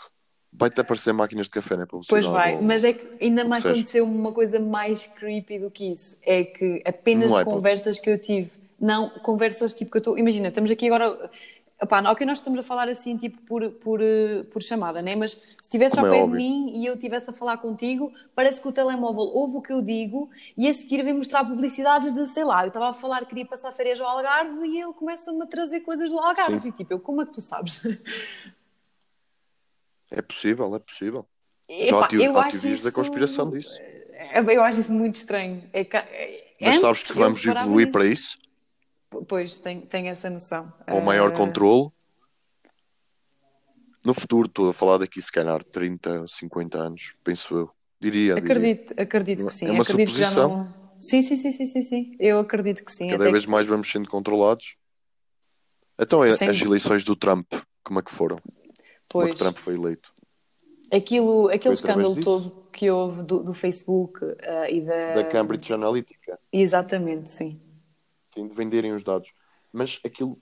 vai-te 0.53 0.81
aparecer 0.81 1.13
máquinas 1.13 1.47
de 1.47 1.53
café, 1.53 1.77
não 1.77 1.83
é? 1.83 1.87
Pois 2.09 2.25
vai, 2.25 2.57
ou... 2.57 2.63
mas 2.63 2.85
é 2.85 2.93
que 2.93 3.25
ainda 3.25 3.45
me 3.45 3.57
aconteceu 3.57 4.05
uma 4.05 4.33
coisa 4.33 4.59
mais 4.59 5.07
creepy 5.07 5.59
do 5.59 5.71
que 5.71 5.93
isso. 5.93 6.17
É 6.23 6.45
que 6.45 6.83
apenas 6.85 7.33
conversas 7.45 7.99
que 7.99 8.09
eu 8.09 8.19
tive, 8.19 8.51
não, 8.81 9.11
conversas 9.11 9.75
tipo 9.75 9.91
que 9.91 9.99
eu 9.99 10.01
estou. 10.01 10.19
Imagina, 10.19 10.49
estamos 10.49 10.71
aqui 10.71 10.87
agora 10.87 11.31
Epá, 11.81 12.01
ok, 12.11 12.27
nós 12.27 12.39
estamos 12.39 12.59
a 12.59 12.63
falar 12.63 12.89
assim, 12.89 13.19
tipo, 13.19 13.39
por, 13.43 13.71
por, 13.73 14.01
eh, 14.01 14.45
por 14.51 14.63
chamada, 14.63 15.03
né? 15.03 15.15
Mas 15.15 15.33
se 15.33 15.41
estivesse 15.61 15.99
ao 15.99 16.07
é 16.07 16.11
pé 16.11 16.27
de 16.27 16.33
mim 16.33 16.73
e 16.75 16.87
eu 16.87 16.95
estivesse 16.95 17.29
a 17.29 17.35
falar 17.35 17.59
contigo, 17.59 18.11
parece 18.35 18.63
que 18.63 18.69
o 18.69 18.73
telemóvel 18.73 19.25
ouve 19.25 19.59
o 19.59 19.61
que 19.61 19.75
eu 19.75 19.83
digo 19.83 20.31
e 20.57 20.69
a 20.69 20.73
seguir 20.73 21.03
vem 21.03 21.13
mostrar 21.13 21.45
publicidades 21.45 22.15
de, 22.15 22.27
sei 22.29 22.45
lá, 22.45 22.65
eu 22.65 22.69
estava 22.69 22.89
a 22.89 22.93
falar 22.95 23.21
que 23.21 23.27
queria 23.27 23.45
passar 23.45 23.73
férias 23.73 24.01
ao 24.01 24.09
Algarve 24.09 24.67
e 24.67 24.81
ele 24.81 24.95
começa-me 24.95 25.43
a 25.43 25.47
trazer 25.47 25.81
coisas 25.81 26.11
do 26.11 26.19
Algarve. 26.19 26.63
Sim. 26.63 26.69
E 26.69 26.73
tipo, 26.73 26.95
eu, 26.95 26.99
como 26.99 27.21
é 27.21 27.27
que 27.27 27.33
tu 27.33 27.41
sabes? 27.43 27.83
É 30.09 30.23
possível, 30.23 30.73
é 30.75 30.79
possível. 30.79 31.27
Epá, 31.69 31.87
Já 31.89 32.05
há 32.05 32.09
teorias 32.09 32.65
isso... 32.65 32.85
da 32.85 32.93
conspiração 32.93 33.51
disso. 33.51 33.77
É, 33.81 34.41
eu 34.41 34.63
acho 34.63 34.81
isso 34.81 34.93
muito 34.93 35.17
estranho. 35.17 35.69
É, 35.73 35.81
é... 35.81 36.47
Mas 36.61 36.81
sabes 36.81 37.03
que 37.11 37.13
vamos 37.13 37.45
evoluir 37.45 37.91
para 37.91 38.07
isso? 38.07 38.39
Pois, 39.29 39.59
tem, 39.59 39.81
tem 39.81 40.09
essa 40.09 40.29
noção. 40.29 40.73
Com 40.89 41.01
maior 41.01 41.31
uh... 41.31 41.35
controle. 41.35 41.91
No 44.05 44.15
futuro, 44.15 44.47
estou 44.47 44.69
a 44.69 44.73
falar 44.73 44.99
daqui, 44.99 45.21
se 45.21 45.33
calhar, 45.33 45.65
30, 45.65 46.27
50 46.29 46.79
anos, 46.79 47.15
penso 47.25 47.57
eu. 47.57 47.71
Diria. 48.01 48.37
Acredito, 48.37 48.89
diria. 48.91 49.03
acredito 49.03 49.47
que 49.47 49.53
sim. 49.53 49.67
É 49.67 49.73
uma 49.73 49.83
acredito 49.83 50.13
suposição. 50.13 50.49
Não... 50.49 50.75
Sim, 51.01 51.23
sim, 51.23 51.37
sim, 51.37 51.51
sim, 51.51 51.67
sim, 51.67 51.83
sim. 51.83 52.17
Eu 52.21 52.39
acredito 52.39 52.85
que 52.85 52.93
sim. 52.93 53.09
Cada 53.09 53.25
Até 53.25 53.33
vez 53.33 53.45
que... 53.45 53.51
mais 53.51 53.67
vamos 53.67 53.91
sendo 53.91 54.09
controlados. 54.09 54.77
Então, 55.99 56.21
sim, 56.31 56.47
as 56.47 56.61
eleições 56.61 57.05
do 57.05 57.17
Trump, 57.17 57.53
como 57.83 57.99
é 57.99 58.03
que 58.03 58.13
foram? 58.13 58.39
Pois. 59.09 59.09
Como 59.09 59.25
é 59.25 59.29
que 59.29 59.35
o 59.35 59.39
Trump 59.39 59.57
foi 59.57 59.75
eleito? 59.75 60.15
Aquilo, 60.93 61.49
aquele 61.49 61.75
escândalo 61.75 62.15
disso? 62.15 62.25
todo 62.25 62.67
que 62.71 62.91
houve 62.91 63.23
do, 63.23 63.43
do 63.43 63.55
Facebook 63.55 64.23
uh, 64.23 64.37
e 64.71 64.83
da... 64.83 65.15
Da 65.15 65.25
Cambridge 65.25 65.73
Analytica. 65.73 66.39
Exatamente, 66.53 67.31
sim 67.31 67.61
de 68.45 68.55
venderem 68.55 68.93
os 68.93 69.05
dados. 69.05 69.33
Mas 69.73 70.01
aquilo, 70.05 70.41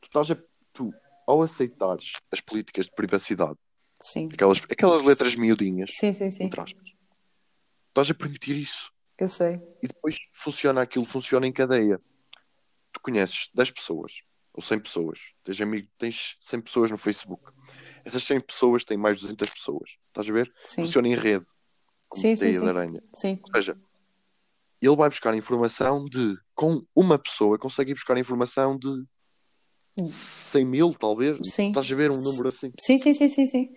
tu 0.00 0.06
estás 0.06 0.30
a, 0.30 0.36
tu, 0.72 0.92
ao 1.26 1.42
aceitares 1.42 2.12
as 2.30 2.40
políticas 2.40 2.86
de 2.86 2.92
privacidade, 2.92 3.56
sim. 4.00 4.28
Aquelas, 4.32 4.58
aquelas 4.70 5.02
letras 5.02 5.34
miudinhas, 5.36 5.90
sim, 5.94 6.12
sim, 6.12 6.30
sim. 6.30 6.50
estás 7.88 8.10
a 8.10 8.14
permitir 8.14 8.56
isso. 8.56 8.92
Eu 9.18 9.28
sei. 9.28 9.60
E 9.82 9.86
depois 9.86 10.16
funciona 10.34 10.82
aquilo, 10.82 11.04
funciona 11.04 11.46
em 11.46 11.52
cadeia. 11.52 12.00
Tu 12.92 13.00
conheces 13.00 13.48
10 13.54 13.70
pessoas, 13.70 14.22
ou 14.52 14.62
100 14.62 14.80
pessoas, 14.80 15.20
tens, 15.44 15.60
amigo, 15.60 15.88
tens 15.96 16.36
100 16.40 16.60
pessoas 16.60 16.90
no 16.90 16.98
Facebook. 16.98 17.52
Essas 18.04 18.24
100 18.24 18.40
pessoas 18.40 18.84
têm 18.84 18.96
mais 18.96 19.16
de 19.16 19.22
200 19.22 19.50
pessoas. 19.52 19.90
Estás 20.08 20.28
a 20.28 20.32
ver? 20.32 20.52
Sim. 20.64 20.82
Funciona 20.82 21.08
em 21.08 21.14
rede. 21.14 21.46
Como 22.08 22.20
sim, 22.20 22.34
sim, 22.34 22.52
sim. 22.52 22.60
de 22.60 22.68
aranha. 22.68 23.02
Sim. 23.14 23.38
Ou 23.42 23.54
seja, 23.54 23.78
ele 24.86 24.96
vai 24.96 25.08
buscar 25.08 25.34
informação 25.36 26.04
de, 26.04 26.36
com 26.54 26.82
uma 26.94 27.16
pessoa, 27.16 27.58
consegue 27.58 27.94
buscar 27.94 28.18
informação 28.18 28.76
de 28.76 29.04
100 30.04 30.64
mil, 30.64 30.94
talvez. 30.94 31.38
Sim. 31.44 31.68
Estás 31.68 31.90
a 31.90 31.94
ver 31.94 32.10
um 32.10 32.20
número 32.20 32.48
assim? 32.48 32.72
Sim, 32.80 32.98
sim, 32.98 33.14
sim, 33.14 33.28
sim. 33.28 33.46
sim. 33.46 33.72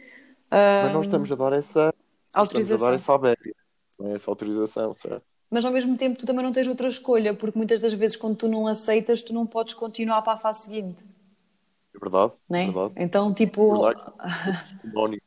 Mas 0.50 0.93
nós 0.93 1.05
estamos 1.05 1.31
a 1.31 1.35
dar 1.35 1.53
essa 1.53 1.93
autorização. 2.33 2.75
Estamos 2.75 2.83
a 2.83 2.89
dar 2.89 2.95
essa 2.95 3.13
abéria, 3.13 3.55
é? 4.01 4.13
essa 4.13 4.31
autorização, 4.31 4.93
certo? 4.93 5.25
Mas 5.50 5.63
ao 5.63 5.71
mesmo 5.71 5.95
tempo 5.95 6.17
tu 6.17 6.25
também 6.25 6.43
não 6.43 6.51
tens 6.51 6.67
outra 6.67 6.88
escolha, 6.88 7.33
porque 7.33 7.57
muitas 7.57 7.79
das 7.79 7.93
vezes 7.93 8.17
quando 8.17 8.35
tu 8.35 8.47
não 8.47 8.65
aceitas, 8.65 9.21
tu 9.21 9.31
não 9.31 9.45
podes 9.45 9.74
continuar 9.74 10.21
para 10.24 10.33
a 10.33 10.38
fase 10.38 10.63
seguinte. 10.63 11.03
É 11.95 12.00
verdade. 12.00 12.33
Não 12.50 12.59
é? 12.59 12.65
verdade. 12.65 12.93
Então, 12.97 13.33
tipo. 13.33 13.88
É 13.88 13.93
verdade. 14.83 15.21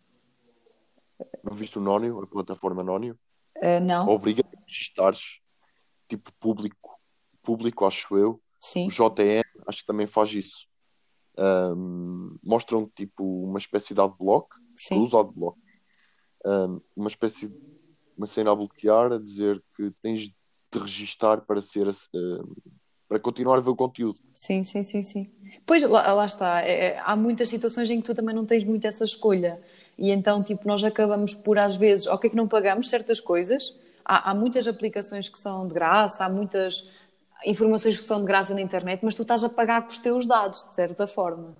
Não 1.42 1.54
viste 1.54 1.78
o 1.78 1.80
Nónio, 1.80 2.20
a 2.20 2.26
plataforma 2.26 2.82
Nónio? 2.82 3.16
Uh, 3.56 3.80
não. 3.80 4.08
Obriga-te 4.08 4.56
a 4.56 4.60
registares 4.66 5.40
tipo 6.08 6.32
público, 6.40 6.98
público 7.42 7.84
acho 7.84 8.16
eu. 8.16 8.40
Sim. 8.60 8.86
O 8.86 8.90
JN 8.90 9.42
acho 9.66 9.80
que 9.80 9.86
também 9.86 10.06
faz 10.06 10.32
isso. 10.32 10.66
Um, 11.38 12.36
mostram 12.42 12.90
tipo 12.96 13.22
uma 13.44 13.58
espécie 13.58 13.94
de 13.94 14.00
adblock, 14.00 14.48
Sim. 14.74 14.98
uso 15.00 15.18
adblock. 15.18 15.58
Um, 16.44 16.80
uma 16.96 17.08
espécie 17.08 17.48
de 17.48 17.56
uma 18.16 18.26
cena 18.26 18.50
a 18.50 18.54
bloquear 18.54 19.12
a 19.12 19.18
dizer 19.18 19.62
que 19.76 19.92
tens 20.02 20.28
de 20.28 20.78
registar 20.78 21.42
para 21.42 21.62
ser 21.62 21.86
uh, 21.86 22.72
para 23.08 23.18
continuar 23.18 23.56
a 23.56 23.60
ver 23.60 23.70
o 23.70 23.76
conteúdo. 23.76 24.18
Sim, 24.34 24.62
sim, 24.62 24.82
sim, 24.82 25.02
sim. 25.02 25.30
Pois 25.64 25.82
lá, 25.82 26.12
lá 26.12 26.26
está, 26.26 26.62
é, 26.62 26.88
é, 26.88 26.98
há 27.02 27.16
muitas 27.16 27.48
situações 27.48 27.88
em 27.88 28.00
que 28.00 28.06
tu 28.06 28.14
também 28.14 28.34
não 28.34 28.44
tens 28.44 28.64
muito 28.64 28.86
essa 28.86 29.02
escolha. 29.02 29.60
E 29.96 30.10
então, 30.10 30.42
tipo, 30.42 30.68
nós 30.68 30.84
acabamos 30.84 31.34
por 31.34 31.58
às 31.58 31.74
vezes, 31.74 32.06
ok, 32.06 32.28
que 32.28 32.36
não 32.36 32.46
pagamos 32.46 32.88
certas 32.88 33.18
coisas, 33.18 33.74
há, 34.08 34.30
há 34.30 34.34
muitas 34.34 34.66
aplicações 34.66 35.28
que 35.28 35.38
são 35.38 35.68
de 35.68 35.74
graça, 35.74 36.24
há 36.24 36.28
muitas 36.28 36.90
informações 37.44 38.00
que 38.00 38.06
são 38.06 38.20
de 38.20 38.26
graça 38.26 38.54
na 38.54 38.62
internet, 38.62 39.04
mas 39.04 39.14
tu 39.14 39.22
estás 39.22 39.44
a 39.44 39.50
pagar 39.50 39.82
com 39.82 39.90
os 39.90 39.98
teus 39.98 40.26
dados, 40.26 40.66
de 40.68 40.74
certa 40.74 41.06
forma. 41.06 41.54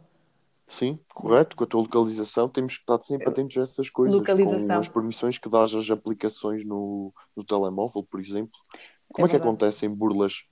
Sim, 0.66 0.98
correto. 1.14 1.56
Com 1.56 1.64
a 1.64 1.66
tua 1.66 1.80
localização 1.82 2.48
temos 2.48 2.76
que 2.76 2.82
estar 2.82 3.00
sempre 3.02 3.28
atentos 3.28 3.56
a 3.56 3.62
essas 3.62 3.88
coisas. 3.88 4.14
Localização. 4.14 4.76
Com 4.76 4.80
as 4.80 4.88
permissões 4.88 5.38
que 5.38 5.48
dás 5.48 5.74
às 5.74 5.90
aplicações 5.90 6.64
no, 6.64 7.12
no 7.34 7.44
telemóvel, 7.44 8.02
por 8.02 8.20
exemplo. 8.20 8.52
Como 9.10 9.26
é, 9.26 9.28
é 9.28 9.30
que 9.30 9.36
acontecem 9.36 9.88
burlas? 9.88 10.44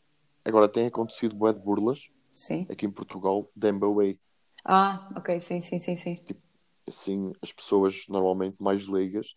Agora, 0.42 0.68
tem 0.68 0.86
acontecido 0.86 1.34
bué 1.34 1.52
de 1.52 1.58
burlas 1.58 2.08
sim. 2.32 2.66
aqui 2.70 2.86
em 2.86 2.90
Portugal, 2.90 3.50
de 3.54 3.72
Way. 3.72 4.18
Ah, 4.64 5.10
ok, 5.16 5.38
sim, 5.38 5.60
sim, 5.60 5.78
sim, 5.78 5.96
sim. 5.96 6.14
Tipo, 6.14 6.40
assim, 6.86 7.32
as 7.42 7.52
pessoas 7.52 8.06
normalmente 8.08 8.56
mais 8.58 8.86
leigas 8.86 9.36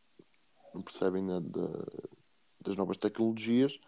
não 0.73 0.81
percebem 0.81 1.23
nada 1.23 1.85
das 2.61 2.75
novas 2.75 2.97
tecnologias, 2.97 3.79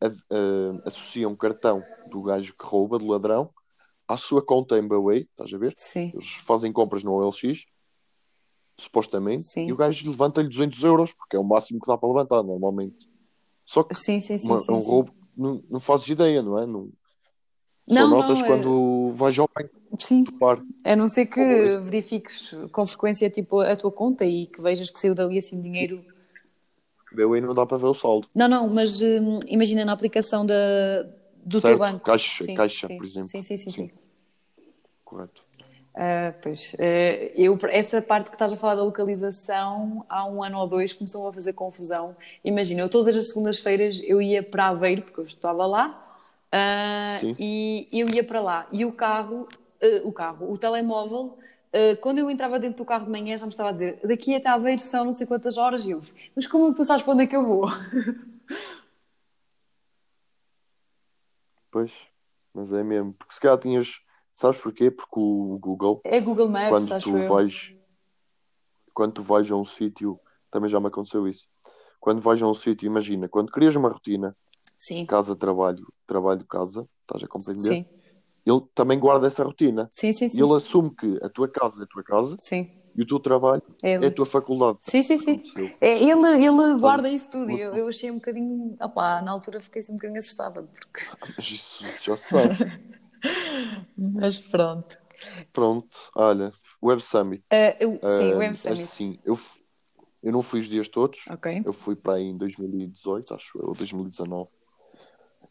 a, 0.00 0.06
a, 0.06 0.88
associam 0.88 1.32
um 1.32 1.36
cartão 1.36 1.82
do 2.08 2.22
gajo 2.22 2.54
que 2.56 2.64
rouba, 2.64 2.98
do 2.98 3.06
ladrão, 3.06 3.50
à 4.08 4.16
sua 4.16 4.44
conta 4.44 4.78
em 4.78 4.86
Huawei, 4.86 5.28
estás 5.30 5.52
a 5.52 5.58
ver? 5.58 5.72
Sim. 5.76 6.10
Eles 6.14 6.32
fazem 6.44 6.72
compras 6.72 7.04
no 7.04 7.12
OLX, 7.12 7.66
supostamente, 8.78 9.42
sim. 9.42 9.66
e 9.66 9.72
o 9.72 9.76
gajo 9.76 10.08
levanta-lhe 10.08 10.48
200 10.48 10.82
euros, 10.82 11.12
porque 11.12 11.36
é 11.36 11.38
o 11.38 11.44
máximo 11.44 11.80
que 11.80 11.86
dá 11.86 11.96
para 11.96 12.08
levantar, 12.08 12.42
normalmente. 12.42 13.08
Só 13.64 13.84
que 13.84 13.94
sim, 13.94 14.18
sim, 14.20 14.38
sim, 14.38 14.48
uma, 14.48 14.56
é 14.56 14.72
um 14.72 14.78
roubo, 14.78 15.14
não, 15.36 15.62
não 15.70 15.78
fazes 15.78 16.08
ideia, 16.08 16.42
não 16.42 16.58
é? 16.58 16.66
Não, 16.66 16.90
não, 17.88 18.08
só 18.08 18.16
notas 18.16 18.40
não, 18.40 18.46
quando 18.46 19.10
é... 19.12 19.16
vais 19.16 19.38
ao 19.38 19.48
banco. 19.54 19.70
Sim, 19.98 20.24
a 20.84 20.96
não 20.96 21.08
ser 21.08 21.26
que 21.26 21.76
verifiques 21.78 22.54
com 22.72 22.86
frequência 22.86 23.28
tipo, 23.28 23.60
a 23.60 23.76
tua 23.76 23.92
conta 23.92 24.24
e 24.24 24.46
que 24.46 24.62
vejas 24.62 24.88
que 24.88 24.98
saiu 24.98 25.14
dali 25.14 25.38
assim 25.38 25.60
dinheiro 25.60 26.02
aí 27.18 27.40
não 27.40 27.54
dá 27.54 27.66
para 27.66 27.78
ver 27.78 27.86
o 27.86 27.94
saldo. 27.94 28.28
Não, 28.34 28.48
não, 28.48 28.68
mas 28.68 29.00
hum, 29.00 29.40
imagina 29.46 29.84
na 29.84 29.92
aplicação 29.92 30.44
da, 30.44 30.54
do 31.44 31.60
certo, 31.60 31.76
teu 31.76 31.78
banco. 31.78 32.04
Caixa, 32.04 32.44
sim, 32.44 32.54
caixa 32.54 32.86
sim, 32.86 32.96
por 32.96 33.04
exemplo. 33.04 33.28
Sim, 33.28 33.42
sim, 33.42 33.56
sim. 33.56 33.70
sim. 33.70 33.88
sim. 33.88 33.90
Correto. 35.04 35.42
Uh, 35.90 36.32
pois, 36.40 36.72
uh, 36.74 37.32
eu, 37.34 37.58
essa 37.68 38.00
parte 38.00 38.30
que 38.30 38.36
estás 38.36 38.52
a 38.52 38.56
falar 38.56 38.76
da 38.76 38.84
localização, 38.84 40.06
há 40.08 40.24
um 40.24 40.42
ano 40.42 40.58
ou 40.58 40.68
dois 40.68 40.92
começou 40.92 41.26
a 41.26 41.32
fazer 41.32 41.52
confusão. 41.52 42.16
Imagina, 42.44 42.82
eu 42.82 42.88
todas 42.88 43.16
as 43.16 43.26
segundas-feiras 43.28 44.00
eu 44.04 44.22
ia 44.22 44.42
para 44.42 44.68
Aveiro, 44.68 45.02
porque 45.02 45.18
eu 45.18 45.24
estava 45.24 45.66
lá, 45.66 46.16
uh, 46.54 47.36
e 47.38 47.88
eu 47.92 48.08
ia 48.08 48.22
para 48.22 48.40
lá. 48.40 48.68
E 48.70 48.84
o 48.84 48.92
carro, 48.92 49.48
o 50.04 50.12
carro, 50.12 50.52
o 50.52 50.56
telemóvel 50.56 51.36
Uh, 51.72 51.96
quando 52.00 52.18
eu 52.18 52.28
entrava 52.28 52.58
dentro 52.58 52.82
do 52.82 52.86
carro 52.86 53.04
de 53.04 53.10
manhã 53.12 53.38
já 53.38 53.46
me 53.46 53.52
estava 53.52 53.68
a 53.68 53.72
dizer 53.72 54.00
daqui 54.04 54.34
até 54.34 54.48
Aveiro 54.48 54.82
são 54.82 55.04
não 55.04 55.12
sei 55.12 55.24
quantas 55.24 55.56
horas 55.56 55.86
e 55.86 55.92
eu, 55.92 56.02
mas 56.34 56.46
como 56.48 56.70
que 56.72 56.78
tu 56.78 56.84
sabes 56.84 57.04
para 57.04 57.14
onde 57.14 57.22
é 57.22 57.26
que 57.26 57.36
eu 57.36 57.46
vou? 57.46 57.66
Pois, 61.72 61.92
mas 62.52 62.72
é 62.72 62.82
mesmo, 62.82 63.12
porque 63.12 63.32
se 63.32 63.40
calhar 63.40 63.56
tinhas, 63.56 64.00
Sabes 64.40 64.58
porquê? 64.58 64.90
Porque 64.90 65.20
o 65.20 65.58
Google. 65.60 66.00
É 66.02 66.18
Google 66.18 66.48
Maps, 66.48 66.70
quando 66.70 66.94
acho 66.94 67.10
tu 67.10 67.18
eu. 67.18 67.28
vais 67.28 67.74
Quando 68.94 69.12
tu 69.12 69.22
vais 69.22 69.50
a 69.50 69.56
um 69.56 69.66
sítio, 69.66 70.18
também 70.50 70.70
já 70.70 70.80
me 70.80 70.86
aconteceu 70.86 71.28
isso. 71.28 71.46
Quando 72.00 72.22
vais 72.22 72.40
a 72.40 72.46
um 72.46 72.54
sítio, 72.54 72.86
imagina, 72.86 73.28
quando 73.28 73.52
crias 73.52 73.76
uma 73.76 73.90
rotina, 73.90 74.34
Sim, 74.78 75.04
casa, 75.04 75.36
trabalho, 75.36 75.86
trabalho, 76.06 76.42
casa, 76.46 76.88
estás 77.02 77.22
a 77.22 77.28
compreender? 77.28 77.68
sim, 77.68 77.86
Ele 78.50 78.60
também 78.74 78.98
guarda 78.98 79.26
essa 79.26 79.44
rotina. 79.44 79.88
sim, 79.92 80.12
sim, 80.12 80.28
E 80.28 80.32
sim. 80.32 80.42
ele 80.42 80.54
assume 80.54 80.90
que 80.94 81.18
a 81.22 81.28
tua 81.28 81.48
casa 81.48 81.82
é 81.82 81.84
a 81.84 81.86
tua 81.86 82.02
casa 82.02 82.36
Sim, 82.38 82.68
e 82.96 83.02
o 83.02 83.06
teu 83.06 83.20
trabalho 83.20 83.62
é 83.82 83.90
é 83.90 83.94
ele. 83.94 84.06
a 84.06 84.10
tua 84.10 84.26
faculdade. 84.26 84.78
Sim, 84.82 85.02
sim, 85.02 85.18
sim. 85.18 85.42
É, 85.80 85.96
ele, 86.02 86.44
ele 86.44 86.78
guarda 86.80 87.08
isso 87.08 87.28
tudo. 87.30 87.50
Eu, 87.50 87.76
eu 87.76 87.88
achei 87.88 88.10
um 88.10 88.14
bocadinho. 88.16 88.76
Opá, 88.80 89.22
na 89.22 89.30
altura 89.30 89.60
fiquei 89.60 89.80
assim 89.80 89.92
um 89.92 89.96
bocadinho 89.96 90.18
assustada. 90.18 90.62
Porque... 90.62 91.00
Mas 91.36 91.50
isso 91.50 91.84
já 92.04 92.16
se 92.16 92.30
sabe. 92.30 92.56
Mas 93.96 94.38
pronto. 94.38 94.96
Pronto, 95.52 95.96
olha, 96.16 96.52
Web 96.82 97.02
Summit. 97.02 97.44
Ah, 97.50 97.76
eu- 97.78 97.92
sim, 97.92 98.32
Ah, 98.32 98.36
o 98.36 98.38
Web 98.38 98.56
Summit. 98.56 98.82
Assim, 98.82 99.18
eu, 99.24 99.36
f- 99.36 99.60
eu 100.22 100.32
não 100.32 100.42
fui 100.42 100.60
os 100.60 100.68
dias 100.68 100.88
todos. 100.88 101.20
Ok. 101.30 101.62
Eu 101.64 101.72
fui 101.72 101.94
para 101.94 102.14
aí 102.14 102.24
em 102.24 102.36
2018, 102.36 103.34
acho 103.34 103.58
eu, 103.58 103.68
ou 103.68 103.74
2019. 103.74 104.48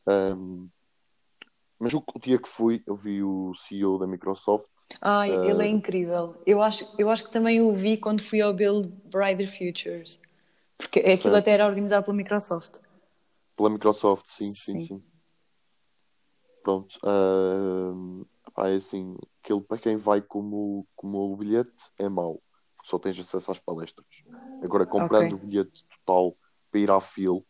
Ahm, 0.08 0.68
mas 1.80 1.94
o, 1.94 2.04
o 2.14 2.20
dia 2.20 2.38
que 2.38 2.50
fui, 2.50 2.84
eu 2.86 2.96
vi 2.96 3.24
o 3.24 3.54
CEO 3.56 3.98
da 3.98 4.06
Microsoft. 4.06 4.68
Ai, 5.02 5.32
ele 5.32 5.64
é 5.64 5.66
Ah. 5.66 5.68
incrível. 5.68 6.42
Eu 6.46 6.62
acho, 6.62 6.86
eu 6.98 7.10
acho 7.10 7.24
que 7.24 7.32
também 7.32 7.62
o 7.62 7.74
vi 7.74 7.98
quando 7.98 8.22
fui 8.22 8.42
ao 8.42 8.54
Build 8.54 8.90
Brighter 9.06 9.48
Futures. 9.50 10.20
Porque 10.78 11.00
aquilo 11.00 11.18
Certo. 11.18 11.38
até 11.38 11.52
era 11.52 11.66
organizado 11.66 12.06
pela 12.06 12.18
Microsoft. 12.18 12.78
Pela 13.56 13.70
Microsoft, 13.70 14.28
sim, 14.28 14.54
sim, 14.54 14.80
Sim. 14.80 14.80
sim. 14.80 15.04
Pronto. 16.64 17.00
ahm, 17.04 18.24
pá, 18.54 18.70
é 18.70 18.76
assim, 18.76 19.16
aquilo 19.44 19.62
para 19.62 19.78
quem 19.78 19.96
vai 19.96 20.22
como, 20.22 20.88
como 20.96 21.34
o 21.34 21.38
bilhete 21.38 21.92
é 21.98 22.10
mau. 22.10 22.42
Só 22.84 22.98
tens 23.00 23.18
acesso 23.20 23.52
às 23.52 23.60
palestras. 23.60 24.08
Agora, 24.62 24.86
comprando 24.86 25.34
Ok. 25.34 25.44
o 25.44 25.48
bilhete 25.48 25.86
total 26.06 26.38
para 26.72 26.80
ir 26.80 26.92
à 26.92 27.00
fila, 27.00 27.42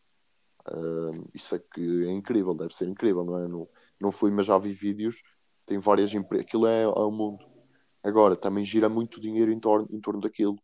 ahm, 0.65 1.25
isso 1.33 1.55
é 1.55 1.59
que 1.59 2.05
é 2.05 2.12
incrível, 2.12 2.53
deve 2.53 2.75
ser 2.75 2.88
incrível, 2.88 3.24
não 3.24 3.38
é? 3.39 3.67
Não 3.99 4.11
fui, 4.11 4.31
mas 4.31 4.45
já 4.45 4.57
vi 4.57 4.73
vídeos, 4.73 5.21
tem 5.65 5.77
várias 5.79 6.13
empresas. 6.13 6.45
Aquilo 6.45 6.67
é, 6.67 6.83
é 6.83 6.87
o 6.87 7.11
mundo. 7.11 7.45
Agora, 8.03 8.35
também 8.35 8.63
gira 8.63 8.87
muito 8.87 9.19
dinheiro 9.19 9.51
em 9.51 9.59
torno, 9.59 9.87
em 9.91 9.99
torno 9.99 10.21
daquilo. 10.21 10.57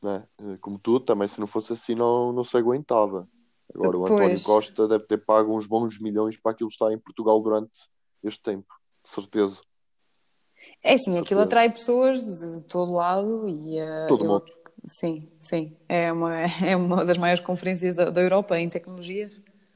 Não 0.00 0.10
é? 0.12 0.28
Eh, 0.40 0.56
Como 0.60 0.78
tudo, 0.78 1.04
também 1.04 1.26
se 1.26 1.40
não 1.40 1.46
fosse 1.46 1.72
assim 1.72 1.94
não, 1.94 2.32
não 2.32 2.44
se 2.44 2.56
aguentava. 2.56 3.28
Agora, 3.74 3.98
o 3.98 4.04
António. 4.06 4.40
Costa 4.42 4.86
deve 4.86 5.04
ter 5.06 5.18
pago 5.18 5.56
uns 5.56 5.66
bons 5.66 5.98
milhões 5.98 6.36
para 6.36 6.52
aquilo 6.52 6.68
estar 6.70 6.92
em 6.92 6.98
Portugal 6.98 7.40
durante 7.42 7.88
este 8.22 8.40
tempo, 8.42 8.72
de 9.02 9.10
certeza. 9.10 9.60
É 10.82 10.96
Com 10.96 11.18
aquilo 11.18 11.40
atrai 11.40 11.70
pessoas 11.72 12.24
de, 12.24 12.56
de 12.56 12.62
todo 12.62 12.92
lado 12.92 13.48
e 13.48 13.78
ah, 13.80 14.06
Todo 14.08 14.24
eu- 14.24 14.30
mundo. 14.30 14.44
Sim, 14.84 15.28
sim. 15.40 15.76
É 15.88 16.12
uma, 16.12 16.32
é 16.64 16.76
uma 16.76 17.04
das 17.04 17.18
maiores 17.18 17.42
conferências 17.44 17.94
da, 17.96 18.08
da 18.10 18.20
Europa 18.22 18.56
em 18.58 18.68
tecnologia. 18.68 19.30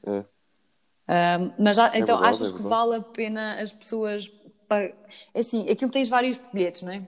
É. 0.05 0.23
Mas 1.59 1.75
já, 1.75 1.87
então 1.87 2.17
verdade, 2.17 2.25
achas 2.35 2.49
é 2.51 2.53
que 2.55 2.61
vale 2.63 2.95
a 2.95 3.01
pena 3.01 3.61
as 3.61 3.71
pessoas. 3.73 4.27
pa- 4.67 4.77
É 5.33 5.39
assim, 5.39 5.67
aquilo 5.69 5.91
tens 5.91 6.07
vários 6.09 6.37
bilhetes, 6.53 6.81
não 6.83 6.91
é? 6.93 7.07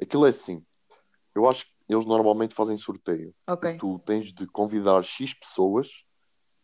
Aquilo 0.00 0.26
é 0.26 0.30
assim. 0.30 0.64
Eu 1.34 1.48
acho 1.48 1.64
que 1.64 1.72
eles 1.88 2.04
normalmente 2.06 2.54
fazem 2.54 2.76
sorteio. 2.76 3.34
Ok. 3.46 3.76
Tu 3.78 3.98
tens 4.00 4.32
de 4.32 4.46
convidar 4.46 5.02
X 5.02 5.34
pessoas 5.34 5.88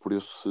por 0.01 0.13
esse 0.13 0.49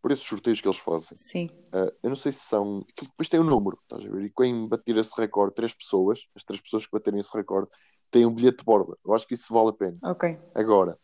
por 0.00 0.10
esses 0.10 0.26
sorteios 0.26 0.60
que 0.60 0.66
eles 0.66 0.78
fazem. 0.78 1.16
Sim. 1.16 1.48
Ah, 1.72 1.92
eu 2.02 2.08
não 2.10 2.16
sei 2.16 2.32
se 2.32 2.40
são. 2.40 2.78
Aquilo 2.90 3.08
depois 3.10 3.28
tem 3.28 3.38
um 3.38 3.44
número, 3.44 3.78
estás 3.82 4.04
a 4.04 4.08
ver? 4.08 4.24
E 4.24 4.30
quem 4.36 4.66
bater 4.66 4.96
esse 4.96 5.18
recorde, 5.18 5.54
três 5.54 5.72
pessoas, 5.72 6.20
as 6.34 6.42
três 6.42 6.60
pessoas 6.60 6.84
que 6.84 6.92
baterem 6.92 7.20
esse 7.20 7.32
recorde, 7.36 7.70
têm 8.10 8.26
um 8.26 8.34
bilhete 8.34 8.58
de 8.58 8.64
borda. 8.64 8.96
Eu 9.04 9.14
acho 9.14 9.26
que 9.26 9.34
isso 9.34 9.54
vale 9.54 9.68
a 9.68 9.72
pena. 9.72 9.96
Ok. 10.02 10.36
Agora, 10.56 10.98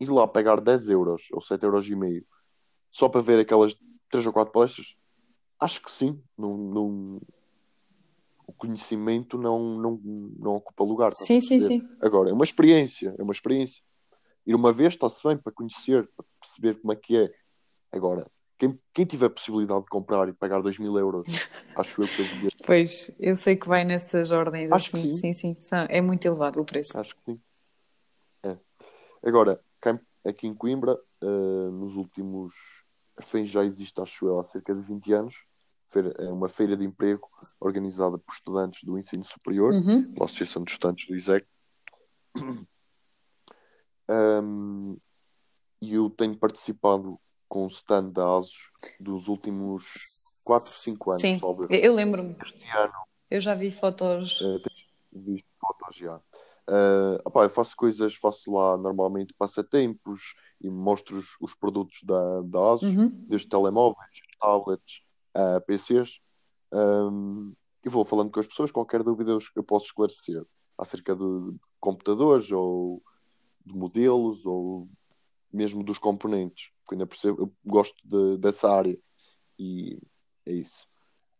ir 0.00 0.10
lá 0.10 0.26
pegar 0.26 0.60
10 0.60 0.88
euros 0.88 1.28
ou 1.32 1.40
7 1.42 1.62
euros 1.64 1.86
e 1.86 1.94
meio 1.94 2.26
só 2.90 3.08
para 3.08 3.20
ver 3.20 3.38
aquelas 3.38 3.76
3 4.10 4.26
ou 4.26 4.32
4 4.32 4.52
palestras, 4.52 4.96
acho 5.60 5.82
que 5.82 5.90
sim. 5.92 6.20
Não, 6.36 6.56
não- 6.56 7.20
O 8.46 8.52
conhecimento 8.52 9.38
não, 9.38 9.60
não, 9.78 10.00
não 10.38 10.56
ocupa 10.56 10.82
lugar. 10.82 11.12
Sim, 11.14 11.40
sim, 11.40 11.60
sim. 11.60 11.88
Agora, 12.00 12.30
é 12.30 12.32
uma 12.32 12.42
experiência, 12.44 13.14
é 13.16 13.22
uma 13.22 13.32
experiência. 13.32 13.80
Ir 14.44 14.54
uma 14.56 14.72
vez 14.72 14.94
está-se 14.94 15.22
bem 15.26 15.36
para 15.38 15.52
conhecer, 15.52 16.08
para 16.16 16.24
perceber 16.40 16.80
como 16.80 16.92
é 16.92 16.96
que 16.96 17.16
é. 17.16 17.32
Agora, 17.92 18.26
quem, 18.58 18.76
quem 18.92 19.04
tiver 19.06 19.26
a 19.26 19.30
possibilidade 19.30 19.82
de 19.82 19.86
comprar 19.88 20.28
e 20.28 20.32
pagar 20.32 20.60
2 20.62 20.78
mil 20.80 20.98
euros, 20.98 21.26
acho 21.76 22.02
eu 22.02 22.08
que 22.08 22.20
eu 22.20 22.26
bilhete, 22.26 22.56
Pois, 22.66 23.16
eu 23.20 23.36
sei 23.36 23.54
que 23.56 23.68
vai 23.68 23.84
nessas 23.84 24.30
ordens 24.32 24.70
Acho 24.72 24.90
que 24.90 24.96
assim. 24.96 25.12
sim. 25.12 25.16
Sim, 25.16 25.32
sim. 25.32 25.56
São- 25.60 25.86
É 25.88 26.00
muito 26.00 26.24
elevado 26.26 26.60
o 26.60 26.64
preço. 26.64 26.98
acho 26.98 27.14
que 27.16 27.22
sim. 27.24 27.40
É. 28.42 28.56
Agora, 29.22 29.60
em- 30.24 30.28
aqui 30.30 30.46
em 30.46 30.54
Coimbra, 30.54 30.98
eh, 31.22 31.70
nos 31.72 31.96
últimos. 31.96 32.54
A 33.16 33.22
FEM 33.22 33.44
já 33.46 33.64
existe, 33.64 34.00
acho 34.00 34.26
eu, 34.26 34.40
há 34.40 34.44
cerca 34.44 34.74
de 34.74 34.80
20 34.82 35.12
anos. 35.12 35.34
É 36.18 36.28
uma 36.30 36.48
feira 36.48 36.76
de 36.76 36.84
emprego 36.84 37.28
organizada 37.58 38.16
por 38.16 38.32
estudantes 38.32 38.84
do 38.84 38.96
ensino 38.98 39.24
superior. 39.24 39.72
Uhum. 39.74 40.12
pela 40.12 40.24
Associação 40.26 40.62
de 40.64 40.70
Estudantes 40.70 41.06
do 41.08 41.16
ISEC. 41.16 41.46
Um, 44.08 44.96
e 45.80 45.94
eu 45.94 46.10
tenho 46.10 46.36
participado 46.36 47.16
com 47.48 47.64
o 47.64 47.68
stand 47.68 48.10
da 48.10 48.24
ASUS 48.38 48.70
dos 48.98 49.28
últimos 49.28 49.84
4, 50.44 50.68
5 50.72 51.10
anos, 51.12 51.20
Sim, 51.22 51.40
eu 51.70 51.94
lembro-me. 51.94 52.36
Este 52.42 52.68
ano 52.76 52.92
Eu 53.30 53.40
já 53.40 53.54
vi 53.54 53.70
fotos. 53.70 54.38
tens 54.38 54.88
visto 55.12 55.46
fotos 55.60 55.96
já. 55.96 56.20
Uh, 56.70 57.18
opá, 57.24 57.42
eu 57.44 57.50
faço 57.50 57.74
coisas, 57.76 58.14
faço 58.14 58.52
lá 58.52 58.76
normalmente 58.76 59.34
passatempos 59.34 60.34
e 60.60 60.70
mostro 60.70 61.16
os, 61.18 61.26
os 61.40 61.52
produtos 61.52 61.98
da, 62.04 62.42
da 62.42 62.72
ASUS, 62.74 62.94
Uhum. 62.94 63.08
desde 63.28 63.48
telemóveis, 63.48 64.08
tablets, 64.40 65.02
a 65.34 65.60
PCs. 65.62 66.20
Um, 66.72 67.52
e 67.84 67.88
vou 67.88 68.04
falando 68.04 68.30
com 68.30 68.38
as 68.38 68.46
pessoas, 68.46 68.70
qualquer 68.70 69.02
dúvida 69.02 69.32
eu, 69.32 69.38
eu 69.56 69.64
posso 69.64 69.86
esclarecer 69.86 70.44
acerca 70.78 71.16
de 71.16 71.56
computadores 71.80 72.52
ou 72.52 73.02
de 73.66 73.74
modelos 73.74 74.46
ou 74.46 74.88
mesmo 75.52 75.82
dos 75.82 75.98
componentes, 75.98 76.70
porque 76.84 76.94
ainda 76.94 77.06
percebo, 77.06 77.42
eu 77.42 77.52
gosto 77.66 77.96
de- 78.04 78.38
dessa 78.38 78.70
área 78.70 78.96
e 79.58 79.98
é 80.46 80.52
isso. 80.52 80.86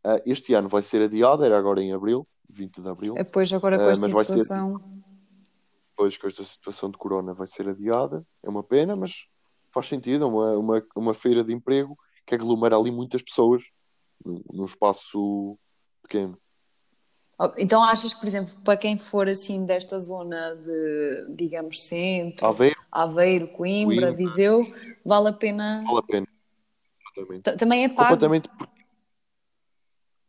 Ah, 0.02 0.20
este 0.26 0.54
ano 0.54 0.68
vai 0.68 0.82
ser 0.82 1.02
adiado, 1.02 1.44
era 1.44 1.56
agora 1.56 1.80
em 1.80 1.92
abril, 1.92 2.26
20 2.48 2.80
de 2.82 2.88
abril. 2.88 3.14
Depois, 3.14 3.52
agora 3.52 3.78
com 3.78 3.84
Ah, 3.84 3.90
esta 3.90 4.06
mas 4.06 4.12
vai 4.16 4.24
ser- 4.24 4.38
situação. 4.40 4.82
Depois 6.00 6.16
com 6.16 6.28
esta 6.28 6.42
situação 6.42 6.90
de 6.90 6.96
corona 6.96 7.34
vai 7.34 7.46
ser 7.46 7.68
adiada, 7.68 8.26
é 8.42 8.48
uma 8.48 8.62
pena, 8.62 8.96
mas 8.96 9.26
faz 9.70 9.86
sentido, 9.86 10.24
é 10.24 10.26
uma, 10.26 10.56
uma, 10.56 10.86
uma 10.96 11.12
feira 11.12 11.44
de 11.44 11.52
emprego 11.52 11.94
que 12.26 12.34
aglomera 12.34 12.74
ali 12.74 12.90
muitas 12.90 13.20
pessoas 13.20 13.62
num, 14.24 14.42
num 14.50 14.64
espaço 14.64 15.58
pequeno. 16.00 16.40
Oh, 17.38 17.52
Então 17.58 17.84
achas 17.84 18.14
por 18.14 18.26
exemplo, 18.26 18.54
para 18.64 18.78
quem 18.78 18.96
for 18.96 19.28
assim 19.28 19.66
desta 19.66 20.00
zona 20.00 20.56
de, 20.56 21.34
digamos, 21.34 21.82
centro, 21.82 22.46
Aveiro, 22.46 22.80
Aveiro, 22.90 23.48
Coimbra, 23.48 24.06
Coimbra. 24.06 24.12
Viseu, 24.12 24.62
vale 25.04 25.28
a 25.28 25.32
pena. 25.34 25.84
vale 25.86 25.98
a 25.98 26.02
pena. 26.02 26.26
Exatamente. 27.14 27.58
Também 27.58 27.84
é 27.84 27.88
pago? 27.90 28.08
Completamente. 28.08 28.48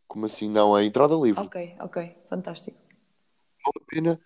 Como 0.06 0.26
assim? 0.26 0.50
Não, 0.50 0.78
é 0.78 0.84
entrada 0.84 1.16
livre. 1.16 1.42
Ok, 1.42 1.78
ok, 1.80 2.14
fantástico. 2.30 2.78
vale 3.64 3.78
a 3.78 3.86
pena 3.88 4.22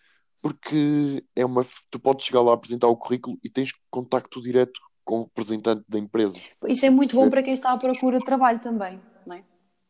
porque 0.45 1.25
é 1.35 1.43
uma, 1.43 1.65
tu 1.89 1.99
podes 1.99 2.23
chegar 2.23 2.39
lá 2.41 2.53
apresentar 2.53 2.87
o 2.87 2.95
currículo 2.95 3.35
e 3.43 3.49
tens 3.49 3.71
contacto 3.89 4.39
direto 4.39 4.79
com 5.03 5.21
o 5.21 5.23
representante 5.23 5.83
da 5.89 5.97
empresa. 5.97 6.39
Isso 6.67 6.85
é 6.85 6.89
muito 6.91 7.15
bom 7.15 7.27
para 7.31 7.41
quem 7.41 7.51
está 7.51 7.71
à 7.71 7.77
procura 7.79 8.19
de 8.19 8.25
trabalho 8.25 8.59
também, 8.59 9.01
não 9.25 9.37
é? 9.37 9.43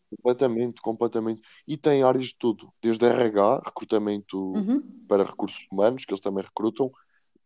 Completamente, 0.09 0.81
completamente. 0.81 1.41
E 1.67 1.75
tem 1.75 2.03
áreas 2.03 2.27
de 2.27 2.37
tudo, 2.37 2.71
desde 2.81 3.05
RH, 3.05 3.63
recrutamento 3.65 4.37
Uhum. 4.37 4.81
para 5.09 5.25
recursos 5.25 5.67
humanos, 5.69 6.05
que 6.05 6.13
eles 6.13 6.21
também 6.21 6.41
recrutam, 6.41 6.89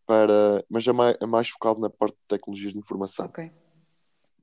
para, 0.06 0.64
mas 0.70 0.88
é 0.88 0.94
mais, 0.94 1.18
é 1.20 1.26
mais 1.26 1.50
focado 1.50 1.80
na 1.80 1.90
parte 1.90 2.14
de 2.14 2.28
tecnologias 2.28 2.74
de 2.74 2.78
informação. 2.78 3.26
Ok, 3.26 3.52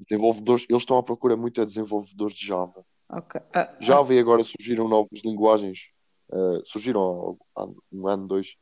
Desenvolvedores, 0.01 0.67
eles 0.69 0.83
estão 0.83 0.99
à 0.99 1.05
procura 1.05 1.37
muito 1.37 1.61
de 1.61 1.67
desenvolvedores 1.67 2.35
de 2.35 2.45
Java. 2.45 2.85
Ah, 3.09 3.77
Java 3.79 4.13
e 4.13 4.19
agora 4.19 4.43
surgiram 4.43 4.89
novas 4.89 5.21
linguagens, 5.25 5.87
eh, 6.33 6.63
surgiram 6.65 7.37
há 7.55 7.67
um 7.93 8.09
ano, 8.09 8.27
dois, 8.27 8.57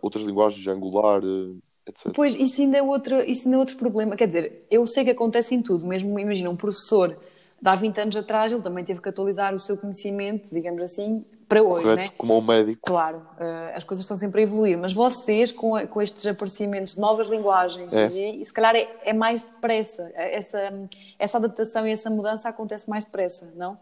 outras 0.00 0.24
linguagens, 0.24 0.66
Angular, 0.66 1.22
eh, 1.22 1.56
etc. 1.86 2.12
Pois, 2.14 2.34
isso 2.34 2.60
ainda, 2.60 2.78
é 2.78 2.82
outro, 2.82 3.20
isso 3.22 3.46
ainda 3.46 3.56
é 3.56 3.58
outro 3.58 3.76
problema. 3.76 4.16
Quer 4.16 4.26
dizer, 4.26 4.66
eu 4.70 4.86
sei 4.86 5.04
que 5.04 5.10
acontece 5.10 5.54
em 5.54 5.62
tudo, 5.62 5.86
mesmo 5.86 6.18
imagina 6.18 6.50
um 6.50 6.56
professor 6.56 7.16
de 7.62 7.68
há 7.68 7.76
20 7.76 8.00
anos 8.00 8.16
atrás, 8.16 8.50
ele 8.50 8.60
também 8.60 8.84
teve 8.84 9.00
que 9.00 9.08
atualizar 9.08 9.54
o 9.54 9.58
seu 9.60 9.76
conhecimento, 9.76 10.52
digamos 10.52 10.82
assim, 10.82 11.24
para 11.48 11.62
hoje, 11.62 11.84
Correto, 11.84 12.10
né? 12.10 12.10
como 12.18 12.36
um 12.36 12.40
médico. 12.40 12.80
Claro, 12.82 13.18
uh, 13.18 13.76
as 13.76 13.84
coisas 13.84 14.02
estão 14.02 14.16
sempre 14.16 14.40
a 14.40 14.44
evoluir, 14.44 14.76
mas 14.76 14.92
vocês, 14.92 15.52
com, 15.52 15.86
com 15.86 16.02
estes 16.02 16.26
aparecimentos 16.26 16.94
de 16.94 17.00
novas 17.00 17.28
linguagens, 17.28 17.92
é. 17.92 18.08
e, 18.08 18.42
e, 18.42 18.44
se 18.44 18.52
calhar 18.52 18.74
é, 18.74 18.88
é, 19.04 19.12
mais 19.12 19.42
depressa, 19.42 20.10
essa, 20.14 20.88
essa 21.18 21.38
adaptação 21.38 21.86
e 21.86 21.92
essa 21.92 22.10
mudança 22.10 22.48
acontece 22.48 22.90
mais 22.90 23.04
depressa, 23.04 23.52
não? 23.54 23.78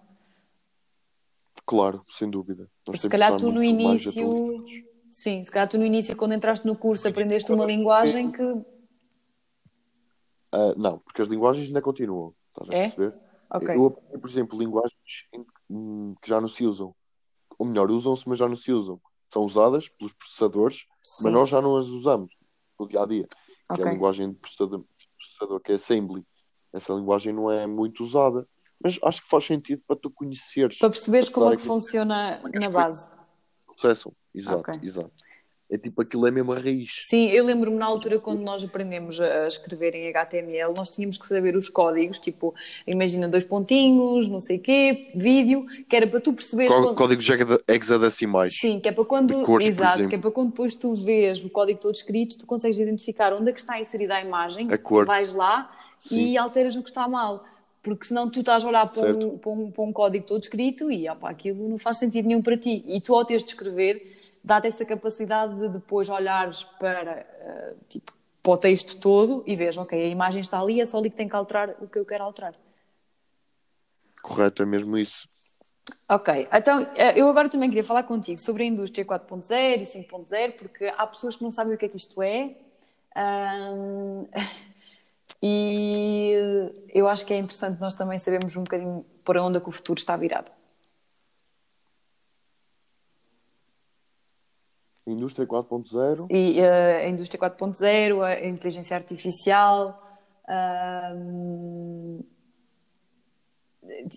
Claro, 1.70 2.04
sem 2.10 2.28
dúvida. 2.28 2.68
Nós 2.84 3.00
se 3.00 3.08
calhar 3.08 3.36
tu 3.36 3.52
no 3.52 3.62
início, 3.62 4.10
sim, 5.08 5.44
se 5.44 5.50
calhar 5.52 5.68
tu 5.68 5.78
no 5.78 5.84
início, 5.84 6.16
quando 6.16 6.34
entraste 6.34 6.66
no 6.66 6.76
curso, 6.76 7.06
aprendeste 7.06 7.52
uma 7.52 7.64
linguagem 7.64 8.32
que. 8.32 8.42
Uh, 8.42 8.64
não, 10.76 10.98
porque 10.98 11.22
as 11.22 11.28
linguagens 11.28 11.68
ainda 11.68 11.80
continuam, 11.80 12.34
estás 12.48 12.68
a 12.70 12.74
é? 12.74 12.80
perceber? 12.88 13.14
Okay. 13.54 13.76
Eu 13.76 13.86
aprendi, 13.86 14.18
por 14.18 14.28
exemplo, 14.28 14.58
linguagens 14.58 14.98
que 16.20 16.28
já 16.28 16.40
não 16.40 16.48
se 16.48 16.66
usam 16.66 16.92
ou 17.56 17.64
melhor, 17.64 17.88
usam-se, 17.88 18.28
mas 18.28 18.36
já 18.36 18.48
não 18.48 18.56
se 18.56 18.72
usam. 18.72 19.00
São 19.28 19.44
usadas 19.44 19.88
pelos 19.88 20.12
processadores, 20.12 20.86
Sim. 21.04 21.24
mas 21.24 21.32
nós 21.32 21.48
já 21.48 21.60
não 21.60 21.76
as 21.76 21.86
usamos 21.86 22.34
no 22.76 22.88
dia 22.88 23.00
a 23.00 23.06
dia. 23.06 23.28
Okay. 23.70 23.76
Que 23.76 23.82
é 23.82 23.84
a 23.86 23.92
linguagem 23.92 24.32
de 24.32 24.38
processador, 24.38 24.84
processador, 25.16 25.60
que 25.60 25.70
é 25.70 25.76
assembly. 25.76 26.26
Essa 26.72 26.92
linguagem 26.94 27.32
não 27.32 27.48
é 27.48 27.64
muito 27.68 28.02
usada, 28.02 28.48
mas 28.82 28.98
acho 29.02 29.22
que 29.22 29.28
faz 29.28 29.44
sentido 29.44 29.82
para 29.86 29.96
tu 29.96 30.10
conheceres. 30.10 30.78
Para 30.78 30.90
perceberes 30.90 31.28
para 31.28 31.34
como 31.34 31.52
é 31.52 31.56
que 31.56 31.62
funciona 31.62 32.40
na 32.54 32.68
base. 32.70 33.08
Processam, 33.66 34.12
exato, 34.34 34.58
okay. 34.58 34.80
exato. 34.82 35.12
É 35.72 35.78
tipo 35.78 36.02
aquilo 36.02 36.26
é 36.26 36.32
mesmo 36.32 36.52
a 36.52 36.58
raiz. 36.58 36.90
Sim, 37.08 37.28
eu 37.28 37.44
lembro-me 37.44 37.76
na 37.76 37.86
altura 37.86 38.18
quando 38.18 38.40
nós 38.40 38.64
aprendemos 38.64 39.20
a 39.20 39.46
escrever 39.46 39.94
em 39.94 40.08
HTML, 40.08 40.74
nós 40.76 40.90
tínhamos 40.90 41.16
que 41.16 41.24
saber 41.28 41.54
os 41.54 41.68
códigos, 41.68 42.18
tipo, 42.18 42.52
imagina 42.84 43.28
dois 43.28 43.44
pontinhos, 43.44 44.28
não 44.28 44.40
sei 44.40 44.56
o 44.56 44.60
quê, 44.60 45.12
vídeo, 45.14 45.64
que 45.88 45.94
era 45.94 46.08
para 46.08 46.20
tu 46.20 46.32
perceberes. 46.32 46.72
Có 46.72 46.82
quando... 46.82 46.96
Códigos 46.96 47.26
hexadecimais. 47.68 48.56
Sim, 48.58 48.80
que 48.80 48.88
é 48.88 48.92
para 48.92 49.04
quando. 49.04 49.44
Cores, 49.44 49.68
Exato, 49.68 50.08
que 50.08 50.16
é 50.16 50.18
para 50.18 50.32
quando 50.32 50.50
depois 50.50 50.74
tu 50.74 50.92
vês 50.94 51.44
o 51.44 51.50
código 51.50 51.78
todo 51.78 51.94
escrito, 51.94 52.36
tu 52.36 52.46
consegues 52.46 52.80
identificar 52.80 53.32
onde 53.32 53.50
é 53.50 53.52
que 53.52 53.60
está 53.60 53.78
inserida 53.78 54.16
a 54.16 54.20
imagem, 54.20 54.72
a 54.72 54.78
cor. 54.78 55.06
vais 55.06 55.32
lá 55.32 55.70
Sim. 56.00 56.32
e 56.32 56.36
alteras 56.36 56.74
no 56.74 56.82
que 56.82 56.88
está 56.88 57.06
mal 57.06 57.44
porque 57.82 58.06
senão 58.06 58.30
tu 58.30 58.40
estás 58.40 58.64
a 58.64 58.68
olhar 58.68 58.86
para 58.86 59.12
um, 59.12 59.38
para 59.38 59.50
um, 59.50 59.70
para 59.70 59.84
um, 59.84 59.92
código 59.92 60.26
todo 60.26 60.42
escrito 60.42 60.90
e 60.90 61.08
opa, 61.08 61.30
aquilo 61.30 61.68
não 61.68 61.78
faz 61.78 61.96
sentido 61.96 62.26
nenhum 62.26 62.42
para 62.42 62.56
ti. 62.56 62.84
E 62.86 63.00
tu, 63.00 63.14
ao 63.14 63.24
teres 63.24 63.42
de 63.42 63.50
escrever, 63.50 64.36
dá-te 64.44 64.68
essa 64.68 64.84
capacidade 64.84 65.58
de 65.58 65.68
depois 65.68 66.08
olhares 66.08 66.64
para, 66.78 67.26
uh, 67.42 67.84
tipo, 67.88 68.12
para 68.42 68.52
o 68.52 68.56
texto 68.56 68.98
todo 68.98 69.42
e 69.46 69.56
vês, 69.56 69.76
ok, 69.76 70.00
a 70.00 70.08
imagem 70.08 70.40
está 70.40 70.60
ali, 70.60 70.80
é 70.80 70.84
só 70.84 70.98
ali 70.98 71.10
que 71.10 71.16
tem 71.16 71.28
que 71.28 71.36
alterar 71.36 71.74
o 71.80 71.86
que 71.86 71.98
eu 71.98 72.04
quero 72.04 72.24
alterar. 72.24 72.54
Correto, 74.22 74.62
é 74.62 74.66
mesmo 74.66 74.96
isso. 74.98 75.28
Ok, 76.08 76.48
então 76.52 76.86
eh, 76.94 77.18
eu 77.18 77.28
agora 77.28 77.48
também 77.48 77.68
queria 77.68 77.84
falar 77.84 78.02
contigo 78.02 78.38
sobre 78.38 78.62
a 78.62 78.66
indústria 78.66 79.04
4.0 79.04 79.80
e 79.80 80.04
5.0, 80.06 80.52
porque 80.52 80.92
há 80.96 81.06
pessoas 81.06 81.36
que 81.36 81.42
não 81.42 81.50
sabem 81.50 81.74
o 81.74 81.78
que 81.78 81.86
é 81.86 81.88
que 81.88 81.96
isto 81.96 82.20
é. 82.22 82.54
Um, 83.16 84.26
e 85.42 86.34
eu 86.92 87.08
acho 87.08 87.24
que 87.24 87.32
é 87.32 87.38
interessante 87.38 87.80
nós 87.80 87.94
também 87.94 88.18
sabermos 88.18 88.54
um 88.56 88.62
bocadinho 88.62 89.04
para 89.24 89.42
onde 89.42 89.58
é 89.58 89.60
que 89.60 89.68
o 89.68 89.72
futuro 89.72 89.98
está 89.98 90.16
virado. 90.16 90.50
Indústria 95.06 95.46
4.0. 95.46 96.26
E 96.30 96.60
uh, 96.60 97.04
a 97.04 97.08
indústria 97.08 97.40
4.0, 97.40 98.22
a 98.22 98.46
inteligência 98.46 98.96
artificial. 98.96 100.00
Uh, 100.48 102.24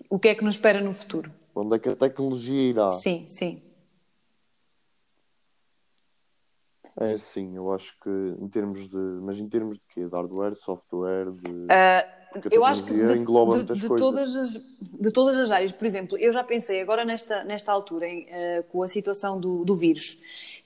o 0.08 0.18
que 0.18 0.28
é 0.28 0.34
que 0.34 0.44
nos 0.44 0.54
espera 0.54 0.80
no 0.80 0.92
futuro? 0.92 1.32
Onde 1.54 1.76
é 1.76 1.78
que 1.78 1.88
a 1.88 1.96
tecnologia 1.96 2.70
irá? 2.70 2.90
Sim, 2.90 3.26
sim. 3.28 3.62
É 7.00 7.18
sim, 7.18 7.56
eu 7.56 7.72
acho 7.72 7.98
que 8.00 8.10
em 8.10 8.48
termos 8.48 8.88
de. 8.88 8.96
Mas 8.96 9.38
em 9.38 9.48
termos 9.48 9.78
de 9.78 9.84
quê? 9.92 10.04
De 10.04 10.14
hardware, 10.14 10.54
software, 10.56 11.30
de. 11.32 11.50
Uh, 11.50 12.24
eu 12.50 12.64
acho 12.64 12.84
que 12.84 12.92
de, 12.92 13.74
de, 13.74 13.80
de 13.80 13.88
todas 13.88 14.34
as, 14.34 14.52
de 14.52 15.12
todas 15.12 15.36
as 15.36 15.50
áreas, 15.50 15.72
por 15.72 15.86
exemplo, 15.86 16.18
eu 16.18 16.32
já 16.32 16.42
pensei 16.42 16.80
agora 16.80 17.04
nesta, 17.04 17.44
nesta 17.44 17.72
altura, 17.72 18.08
em, 18.08 18.22
uh, 18.24 18.64
com 18.70 18.82
a 18.82 18.88
situação 18.88 19.40
do, 19.40 19.64
do 19.64 19.74
vírus. 19.74 20.18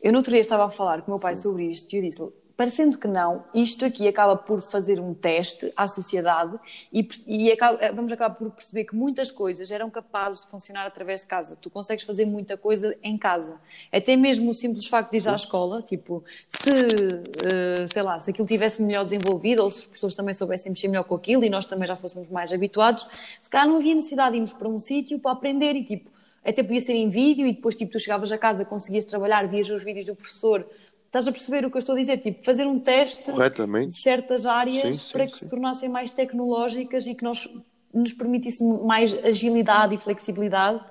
Eu 0.03 0.13
no 0.13 0.19
outro 0.19 0.31
dia 0.31 0.41
estava 0.41 0.65
a 0.65 0.71
falar 0.71 1.03
com 1.03 1.13
o 1.13 1.15
meu 1.15 1.21
pai 1.21 1.37
Sim. 1.37 1.43
sobre 1.43 1.65
isto 1.71 1.93
e 1.93 1.97
eu 1.97 2.03
disse 2.03 2.23
parecendo 2.59 2.99
que 2.99 3.07
não, 3.07 3.45
isto 3.55 3.85
aqui 3.85 4.09
acaba 4.09 4.35
por 4.35 4.61
fazer 4.61 4.99
um 4.99 5.15
teste 5.15 5.73
à 5.77 5.87
sociedade 5.87 6.59
e, 6.93 7.09
e 7.25 7.53
acaba, 7.53 7.79
vamos 7.93 8.11
acabar 8.11 8.35
por 8.35 8.51
perceber 8.51 8.85
que 8.85 8.97
muitas 8.97 9.31
coisas 9.31 9.71
eram 9.71 9.89
capazes 9.89 10.43
de 10.43 10.49
funcionar 10.49 10.85
através 10.85 11.21
de 11.21 11.29
casa. 11.29 11.55
Tu 11.55 11.71
consegues 11.71 12.05
fazer 12.05 12.27
muita 12.27 12.57
coisa 12.57 12.97
em 13.01 13.17
casa. 13.17 13.61
Até 13.93 14.17
mesmo 14.17 14.51
o 14.51 14.55
simples 14.55 14.89
facto 14.89 15.13
de 15.13 15.19
ir 15.19 15.29
à 15.29 15.37
escola, 15.37 15.83
tipo, 15.83 16.25
se, 16.49 16.69
uh, 16.69 17.87
sei 17.87 18.03
lá, 18.03 18.19
se 18.19 18.31
aquilo 18.31 18.49
tivesse 18.49 18.83
melhor 18.83 19.05
desenvolvido 19.05 19.63
ou 19.63 19.71
se 19.71 19.79
as 19.79 19.87
pessoas 19.87 20.17
também 20.17 20.35
soubessem 20.35 20.73
mexer 20.73 20.89
melhor 20.89 21.05
com 21.05 21.15
aquilo 21.15 21.45
e 21.45 21.49
nós 21.49 21.65
também 21.65 21.87
já 21.87 21.95
fôssemos 21.95 22.29
mais 22.29 22.53
habituados, 22.53 23.07
se 23.41 23.49
calhar 23.49 23.69
não 23.69 23.77
havia 23.77 23.95
necessidade 23.95 24.33
de 24.33 24.39
irmos 24.39 24.53
para 24.53 24.67
um 24.67 24.81
sítio 24.81 25.21
para 25.21 25.31
aprender 25.31 25.77
e 25.77 25.85
tipo, 25.85 26.11
até 26.45 26.61
podia 26.65 26.81
ser 26.81 26.95
em 26.95 27.09
vídeo 27.09 27.47
e 27.47 27.53
depois 27.53 27.77
tipo 27.77 27.93
tu 27.93 28.01
chegavas 28.01 28.33
a 28.33 28.39
casa, 28.39 28.65
conseguias 28.65 29.05
trabalhar, 29.05 29.47
vias 29.47 29.71
os 29.71 29.85
vídeos 29.85 30.07
do 30.07 30.17
professor 30.17 30.67
Estás 31.09 31.27
a 31.27 31.33
perceber 31.33 31.65
o 31.65 31.71
que 31.71 31.77
eu 31.77 31.79
estou 31.79 31.95
a 31.95 31.99
dizer? 31.99 32.19
Tipo, 32.19 32.45
fazer 32.45 32.67
um 32.67 32.79
teste 32.79 33.33
de 33.33 33.99
certas 33.99 34.45
áreas 34.45 34.97
sim, 34.97 35.03
sim, 35.03 35.13
para 35.13 35.25
que 35.27 35.33
sim. 35.33 35.39
se 35.39 35.49
tornassem 35.49 35.89
mais 35.89 36.11
tecnológicas 36.11 37.07
e 37.07 37.15
que 37.15 37.25
nós, 37.25 37.49
nos 37.95 38.13
permitisse 38.13 38.63
mais 38.63 39.15
agilidade 39.25 39.95
e 39.95 39.99
flexibilidade. 39.99 40.85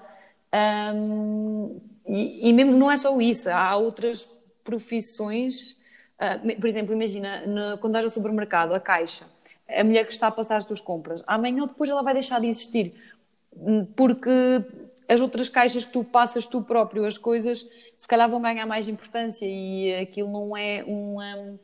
Um, 0.96 1.80
e, 2.08 2.50
e, 2.50 2.54
mesmo 2.54 2.76
não 2.76 2.90
é 2.90 2.98
só 2.98 3.22
isso, 3.22 3.48
há 3.48 3.78
outras 3.78 4.28
profissões. 4.64 5.78
Uh, 6.20 6.60
por 6.60 6.68
exemplo, 6.68 6.96
imagina, 6.96 7.46
no, 7.46 7.78
quando 7.78 7.94
vais 7.94 8.06
ao 8.06 8.10
supermercado, 8.10 8.74
a 8.74 8.80
caixa, 8.80 9.24
a 9.70 9.84
mulher 9.84 10.04
que 10.04 10.14
está 10.14 10.28
a 10.28 10.32
passar 10.32 10.58
as 10.58 10.66
tuas 10.66 10.82
compras, 10.82 11.24
amanhã 11.28 11.62
ou 11.62 11.68
depois 11.68 11.92
ela 11.92 12.02
vai 12.02 12.14
deixar 12.16 12.42
de 12.42 12.48
existir, 12.48 12.96
porque 13.96 14.32
as 15.08 15.22
outras 15.22 15.48
caixas 15.48 15.86
que 15.86 15.92
tu 15.92 16.04
passas 16.04 16.48
tu 16.48 16.64
próprio 16.64 17.06
as 17.06 17.20
coisas 17.20 17.68
se 17.98 18.08
calhar 18.08 18.30
vão 18.30 18.42
ganhar 18.42 18.66
mais 18.66 18.88
importância 18.88 19.46
e 19.46 19.94
aquilo 19.96 20.32
não 20.32 20.56
é 20.56 20.84
uma, 20.86 21.58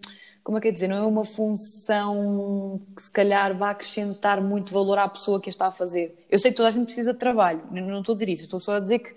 como 0.44 0.58
é 0.58 0.62
que 0.62 0.68
é 0.68 0.72
dizer, 0.72 0.88
não 0.88 0.98
é 0.98 1.02
uma 1.06 1.24
função 1.24 2.82
que 2.96 3.02
se 3.02 3.12
calhar 3.12 3.56
vá 3.56 3.70
acrescentar 3.70 4.42
muito 4.42 4.74
valor 4.74 4.98
à 4.98 5.08
pessoa 5.08 5.40
que 5.40 5.50
a 5.50 5.52
está 5.52 5.68
a 5.68 5.72
fazer. 5.72 6.26
Eu 6.30 6.40
sei 6.40 6.52
que 6.52 6.58
toda 6.58 6.68
a 6.68 6.72
gente 6.72 6.86
precisa 6.86 7.14
de 7.14 7.20
trabalho, 7.20 7.64
não 7.72 8.00
estou 8.00 8.14
a 8.14 8.16
dizer 8.16 8.30
isso, 8.30 8.44
estou 8.44 8.60
só 8.60 8.74
a 8.74 8.80
dizer 8.80 9.00
que 9.00 9.16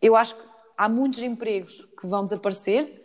eu 0.00 0.16
acho 0.16 0.34
que 0.34 0.42
há 0.76 0.88
muitos 0.88 1.20
empregos 1.22 1.86
que 2.00 2.06
vão 2.06 2.24
desaparecer, 2.24 3.00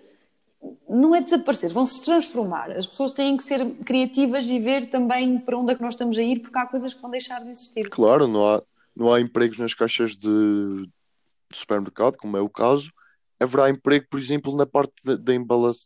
não 0.89 1.13
é 1.13 1.22
desaparecer, 1.22 1.72
vão 1.72 1.86
se 1.86 2.02
transformar. 2.04 2.72
As 2.72 2.88
pessoas 2.88 3.12
têm 3.12 3.38
que 3.38 3.43
ser 3.43 3.65
criativas 3.86 4.50
e 4.50 4.60
ver 4.60 4.89
também 4.89 5.38
para 5.39 5.58
onde 5.58 5.72
é 5.72 5.76
que 5.76 5.82
nós 5.82 5.93
estamos 5.93 6.17
a 6.17 6.22
ir, 6.22 6.39
porque 6.39 6.58
há 6.58 6.65
coisas 6.65 6.93
que 6.93 7.02
vão 7.02 7.12
deixar 7.12 7.43
de 7.43 7.52
existir. 7.52 7.89
Claro, 7.89 8.28
não 8.28 8.50
há, 8.50 8.63
não 8.96 9.13
há 9.13 9.20
empregos 9.22 9.60
nas 9.60 9.74
caixas 9.74 10.15
de, 10.15 10.28
de 10.28 11.58
supermercado, 11.58 12.17
como 12.17 12.38
é 12.38 12.41
o 12.41 12.50
caso, 12.50 12.91
haverá 13.39 13.69
emprego, 13.69 14.06
por 14.10 14.19
exemplo, 14.19 14.56
na 14.56 14.65
parte 14.65 14.93
da, 15.04 15.15
da, 15.15 15.34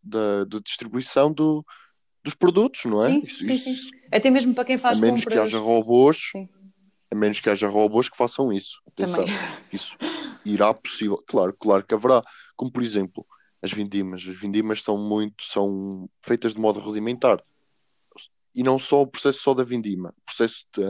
da, 0.03 0.43
da 0.45 0.59
distribuição 0.59 1.31
do, 1.33 1.65
dos 2.23 2.33
produtos, 2.33 2.85
não 2.85 3.03
é? 3.03 3.09
Sim, 3.09 3.23
isso, 3.25 3.43
sim, 3.43 3.53
isso, 3.53 3.83
sim. 3.85 3.89
Até 4.11 4.29
mesmo 4.29 4.53
para 4.53 4.65
quem 4.65 4.77
faz 4.77 4.97
a 4.97 5.01
menos 5.01 5.23
compras... 5.23 5.33
que 5.33 5.39
haja 5.39 5.59
robôs, 5.59 6.29
sim. 6.31 6.49
a 7.11 7.15
menos 7.15 7.39
que 7.39 7.49
haja 7.49 7.67
robôs 7.67 8.09
que 8.09 8.17
façam 8.17 8.51
isso. 8.51 8.81
Atenção, 8.87 9.25
Também. 9.25 9.39
isso 9.71 9.97
irá 10.45 10.73
possível, 10.73 11.23
claro, 11.27 11.55
claro 11.59 11.85
que 11.85 11.93
haverá. 11.93 12.21
Como 12.55 12.71
por 12.71 12.83
exemplo, 12.83 13.25
as 13.61 13.71
vindimas. 13.71 14.25
As 14.27 14.35
vindimas 14.35 14.81
são 14.81 14.97
muito, 14.97 15.43
são 15.43 16.09
feitas 16.23 16.53
de 16.53 16.61
modo 16.61 16.79
rudimentar. 16.79 17.43
E 18.53 18.63
não 18.63 18.77
só 18.77 19.01
o 19.01 19.07
processo 19.07 19.39
só 19.39 19.53
da 19.53 19.63
vindima, 19.63 20.09
o 20.09 20.25
processo 20.25 20.65
de, 20.75 20.83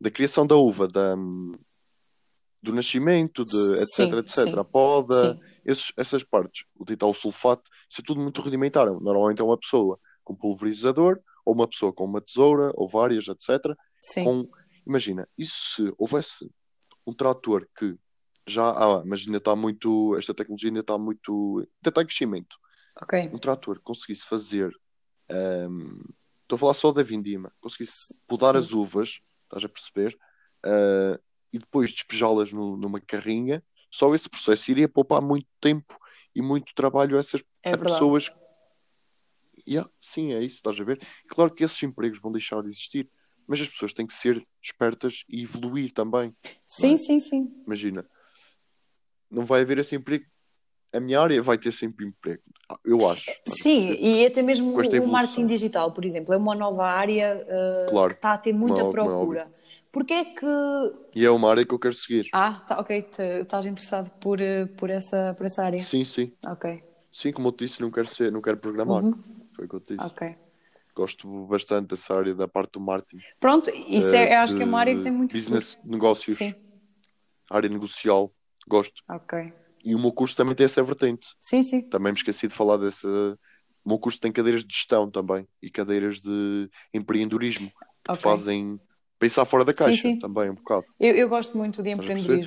da 0.00 0.10
criação 0.10 0.44
da 0.44 0.56
uva, 0.56 0.88
da, 0.88 1.14
do 2.62 2.72
nascimento, 2.72 3.44
de 3.44 3.72
etc, 3.72 3.94
sim, 3.94 4.16
etc, 4.18 4.34
sim. 4.34 4.58
a 4.58 4.64
poda, 4.64 5.38
esses, 5.64 5.92
essas 5.96 6.22
partes, 6.22 6.64
o 6.74 6.84
dital 6.84 7.14
sulfato, 7.14 7.70
isso 7.88 8.00
é 8.00 8.04
tudo 8.04 8.20
muito 8.20 8.40
rudimentar. 8.40 8.86
Normalmente 8.86 9.40
é 9.40 9.44
uma 9.44 9.58
pessoa 9.58 9.98
com 10.22 10.34
pulverizador, 10.34 11.20
ou 11.44 11.54
uma 11.54 11.66
pessoa 11.66 11.92
com 11.92 12.04
uma 12.04 12.20
tesoura, 12.20 12.70
ou 12.74 12.88
várias, 12.88 13.26
etc. 13.28 13.76
Sim. 14.00 14.24
Com, 14.24 14.48
imagina, 14.86 15.28
isso 15.36 15.74
se 15.74 15.94
houvesse 15.98 16.50
um 17.06 17.14
trator 17.14 17.66
que 17.78 17.96
já 18.46 18.68
há, 18.70 19.04
mas 19.04 19.24
ainda 19.24 19.38
está 19.38 19.54
muito, 19.54 20.16
esta 20.16 20.34
tecnologia 20.34 20.68
ainda 20.68 20.80
está 20.80 20.98
muito, 20.98 21.58
ainda 21.58 21.88
está 21.88 22.02
em 22.02 22.06
crescimento. 22.06 22.56
Okay. 23.02 23.28
Um 23.32 23.38
trator 23.38 23.80
conseguisse 23.82 24.26
fazer, 24.26 24.74
um, 25.30 26.00
estou 26.42 26.56
a 26.56 26.58
falar 26.58 26.74
só 26.74 26.92
da 26.92 27.02
vindima, 27.02 27.52
conseguisse 27.60 28.14
podar 28.26 28.56
as 28.56 28.72
uvas, 28.72 29.20
estás 29.44 29.64
a 29.64 29.68
perceber? 29.68 30.18
Uh, 30.66 31.18
e 31.52 31.58
depois 31.58 31.92
despejá-las 31.92 32.52
numa 32.52 33.00
carrinha, 33.00 33.62
só 33.90 34.14
esse 34.14 34.28
processo 34.28 34.70
iria 34.70 34.88
poupar 34.88 35.20
muito 35.20 35.48
tempo 35.60 35.98
e 36.34 36.40
muito 36.40 36.72
trabalho 36.74 37.16
a 37.16 37.20
essas 37.20 37.42
é 37.62 37.72
a 37.72 37.78
pessoas. 37.78 38.30
Yeah, 39.68 39.90
sim, 40.00 40.32
é 40.32 40.40
isso, 40.40 40.56
estás 40.56 40.80
a 40.80 40.84
ver? 40.84 41.00
Claro 41.28 41.52
que 41.52 41.64
esses 41.64 41.82
empregos 41.82 42.20
vão 42.20 42.32
deixar 42.32 42.62
de 42.62 42.68
existir, 42.68 43.10
mas 43.46 43.60
as 43.60 43.68
pessoas 43.68 43.92
têm 43.92 44.06
que 44.06 44.14
ser 44.14 44.46
espertas 44.62 45.24
e 45.28 45.42
evoluir 45.42 45.92
também. 45.92 46.34
Sim, 46.66 46.94
é? 46.94 46.96
sim, 46.96 47.20
sim. 47.20 47.52
Imagina, 47.66 48.06
não 49.30 49.44
vai 49.44 49.62
haver 49.62 49.78
esse 49.78 49.94
emprego. 49.94 50.24
A 50.92 50.98
minha 50.98 51.20
área 51.20 51.40
vai 51.40 51.56
ter 51.56 51.72
sempre 51.72 52.04
emprego, 52.04 52.42
eu 52.84 53.08
acho. 53.08 53.30
Sim, 53.46 53.92
e 53.92 54.26
até 54.26 54.42
mesmo 54.42 54.72
o 54.72 55.08
marketing 55.08 55.46
digital, 55.46 55.92
por 55.92 56.04
exemplo, 56.04 56.34
é 56.34 56.36
uma 56.36 56.54
nova 56.54 56.84
área 56.84 57.46
uh, 57.46 57.90
claro, 57.90 58.08
que 58.10 58.16
está 58.16 58.32
a 58.32 58.38
ter 58.38 58.52
muita 58.52 58.82
uma, 58.82 58.90
procura. 58.90 59.44
Uma 59.44 59.59
Porquê 59.92 60.14
é 60.14 60.24
que. 60.24 60.46
E 61.14 61.24
é 61.24 61.30
uma 61.30 61.50
área 61.50 61.66
que 61.66 61.74
eu 61.74 61.78
quero 61.78 61.94
seguir. 61.94 62.28
Ah, 62.32 62.60
tá, 62.66 62.78
ok. 62.78 63.08
estás 63.40 63.66
interessado 63.66 64.10
por, 64.20 64.40
eh, 64.40 64.66
por, 64.66 64.88
essa, 64.88 65.34
por 65.34 65.46
essa 65.46 65.64
área? 65.64 65.78
Sim, 65.80 66.04
sim. 66.04 66.32
Ok. 66.46 66.82
Sim, 67.12 67.32
como 67.32 67.48
eu 67.48 67.52
te 67.52 67.66
disse, 67.66 67.80
não 67.80 67.90
quero, 67.90 68.06
ser, 68.06 68.30
não 68.30 68.40
quero 68.40 68.56
programar. 68.58 69.02
Uhum. 69.02 69.18
Foi 69.54 69.66
o 69.66 69.68
que 69.68 69.74
eu 69.74 69.80
te 69.80 69.96
disse. 69.96 70.12
Ok. 70.12 70.36
Gosto 70.94 71.46
bastante 71.46 71.88
dessa 71.88 72.16
área 72.16 72.34
da 72.34 72.46
parte 72.46 72.72
do 72.72 72.80
marketing. 72.80 73.22
Pronto, 73.40 73.70
isso 73.88 74.14
é, 74.14 74.36
uh, 74.38 74.42
acho 74.42 74.56
que 74.56 74.62
é 74.62 74.64
uma 74.64 74.78
área 74.78 74.94
que 74.94 75.02
tem 75.02 75.12
muito 75.12 75.32
Business, 75.32 75.74
futuro. 75.74 75.92
negócios. 75.92 76.38
Sim. 76.38 76.54
Área 77.50 77.68
negocial. 77.68 78.32
Gosto. 78.68 79.02
Ok. 79.08 79.52
E 79.84 79.94
o 79.94 79.98
meu 79.98 80.12
curso 80.12 80.36
também 80.36 80.54
tem 80.54 80.66
essa 80.66 80.82
vertente. 80.82 81.28
Sim, 81.40 81.62
sim. 81.62 81.80
Também 81.82 82.12
me 82.12 82.18
esqueci 82.18 82.46
de 82.46 82.54
falar 82.54 82.76
dessa. 82.76 83.08
O 83.84 83.88
meu 83.88 83.98
curso 83.98 84.20
tem 84.20 84.30
cadeiras 84.30 84.62
de 84.62 84.72
gestão 84.72 85.10
também 85.10 85.48
e 85.60 85.70
cadeiras 85.70 86.20
de 86.20 86.70
empreendedorismo 86.92 87.70
que 88.04 88.12
okay. 88.12 88.22
fazem 88.22 88.78
pensar 89.20 89.44
fora 89.44 89.64
da 89.64 89.72
caixa 89.72 90.00
sim, 90.00 90.14
sim. 90.14 90.18
também 90.18 90.50
um 90.50 90.54
bocado. 90.54 90.86
Eu, 90.98 91.14
eu 91.14 91.28
gosto 91.28 91.56
muito 91.56 91.82
de 91.82 91.90
empreendedorismo. 91.90 92.46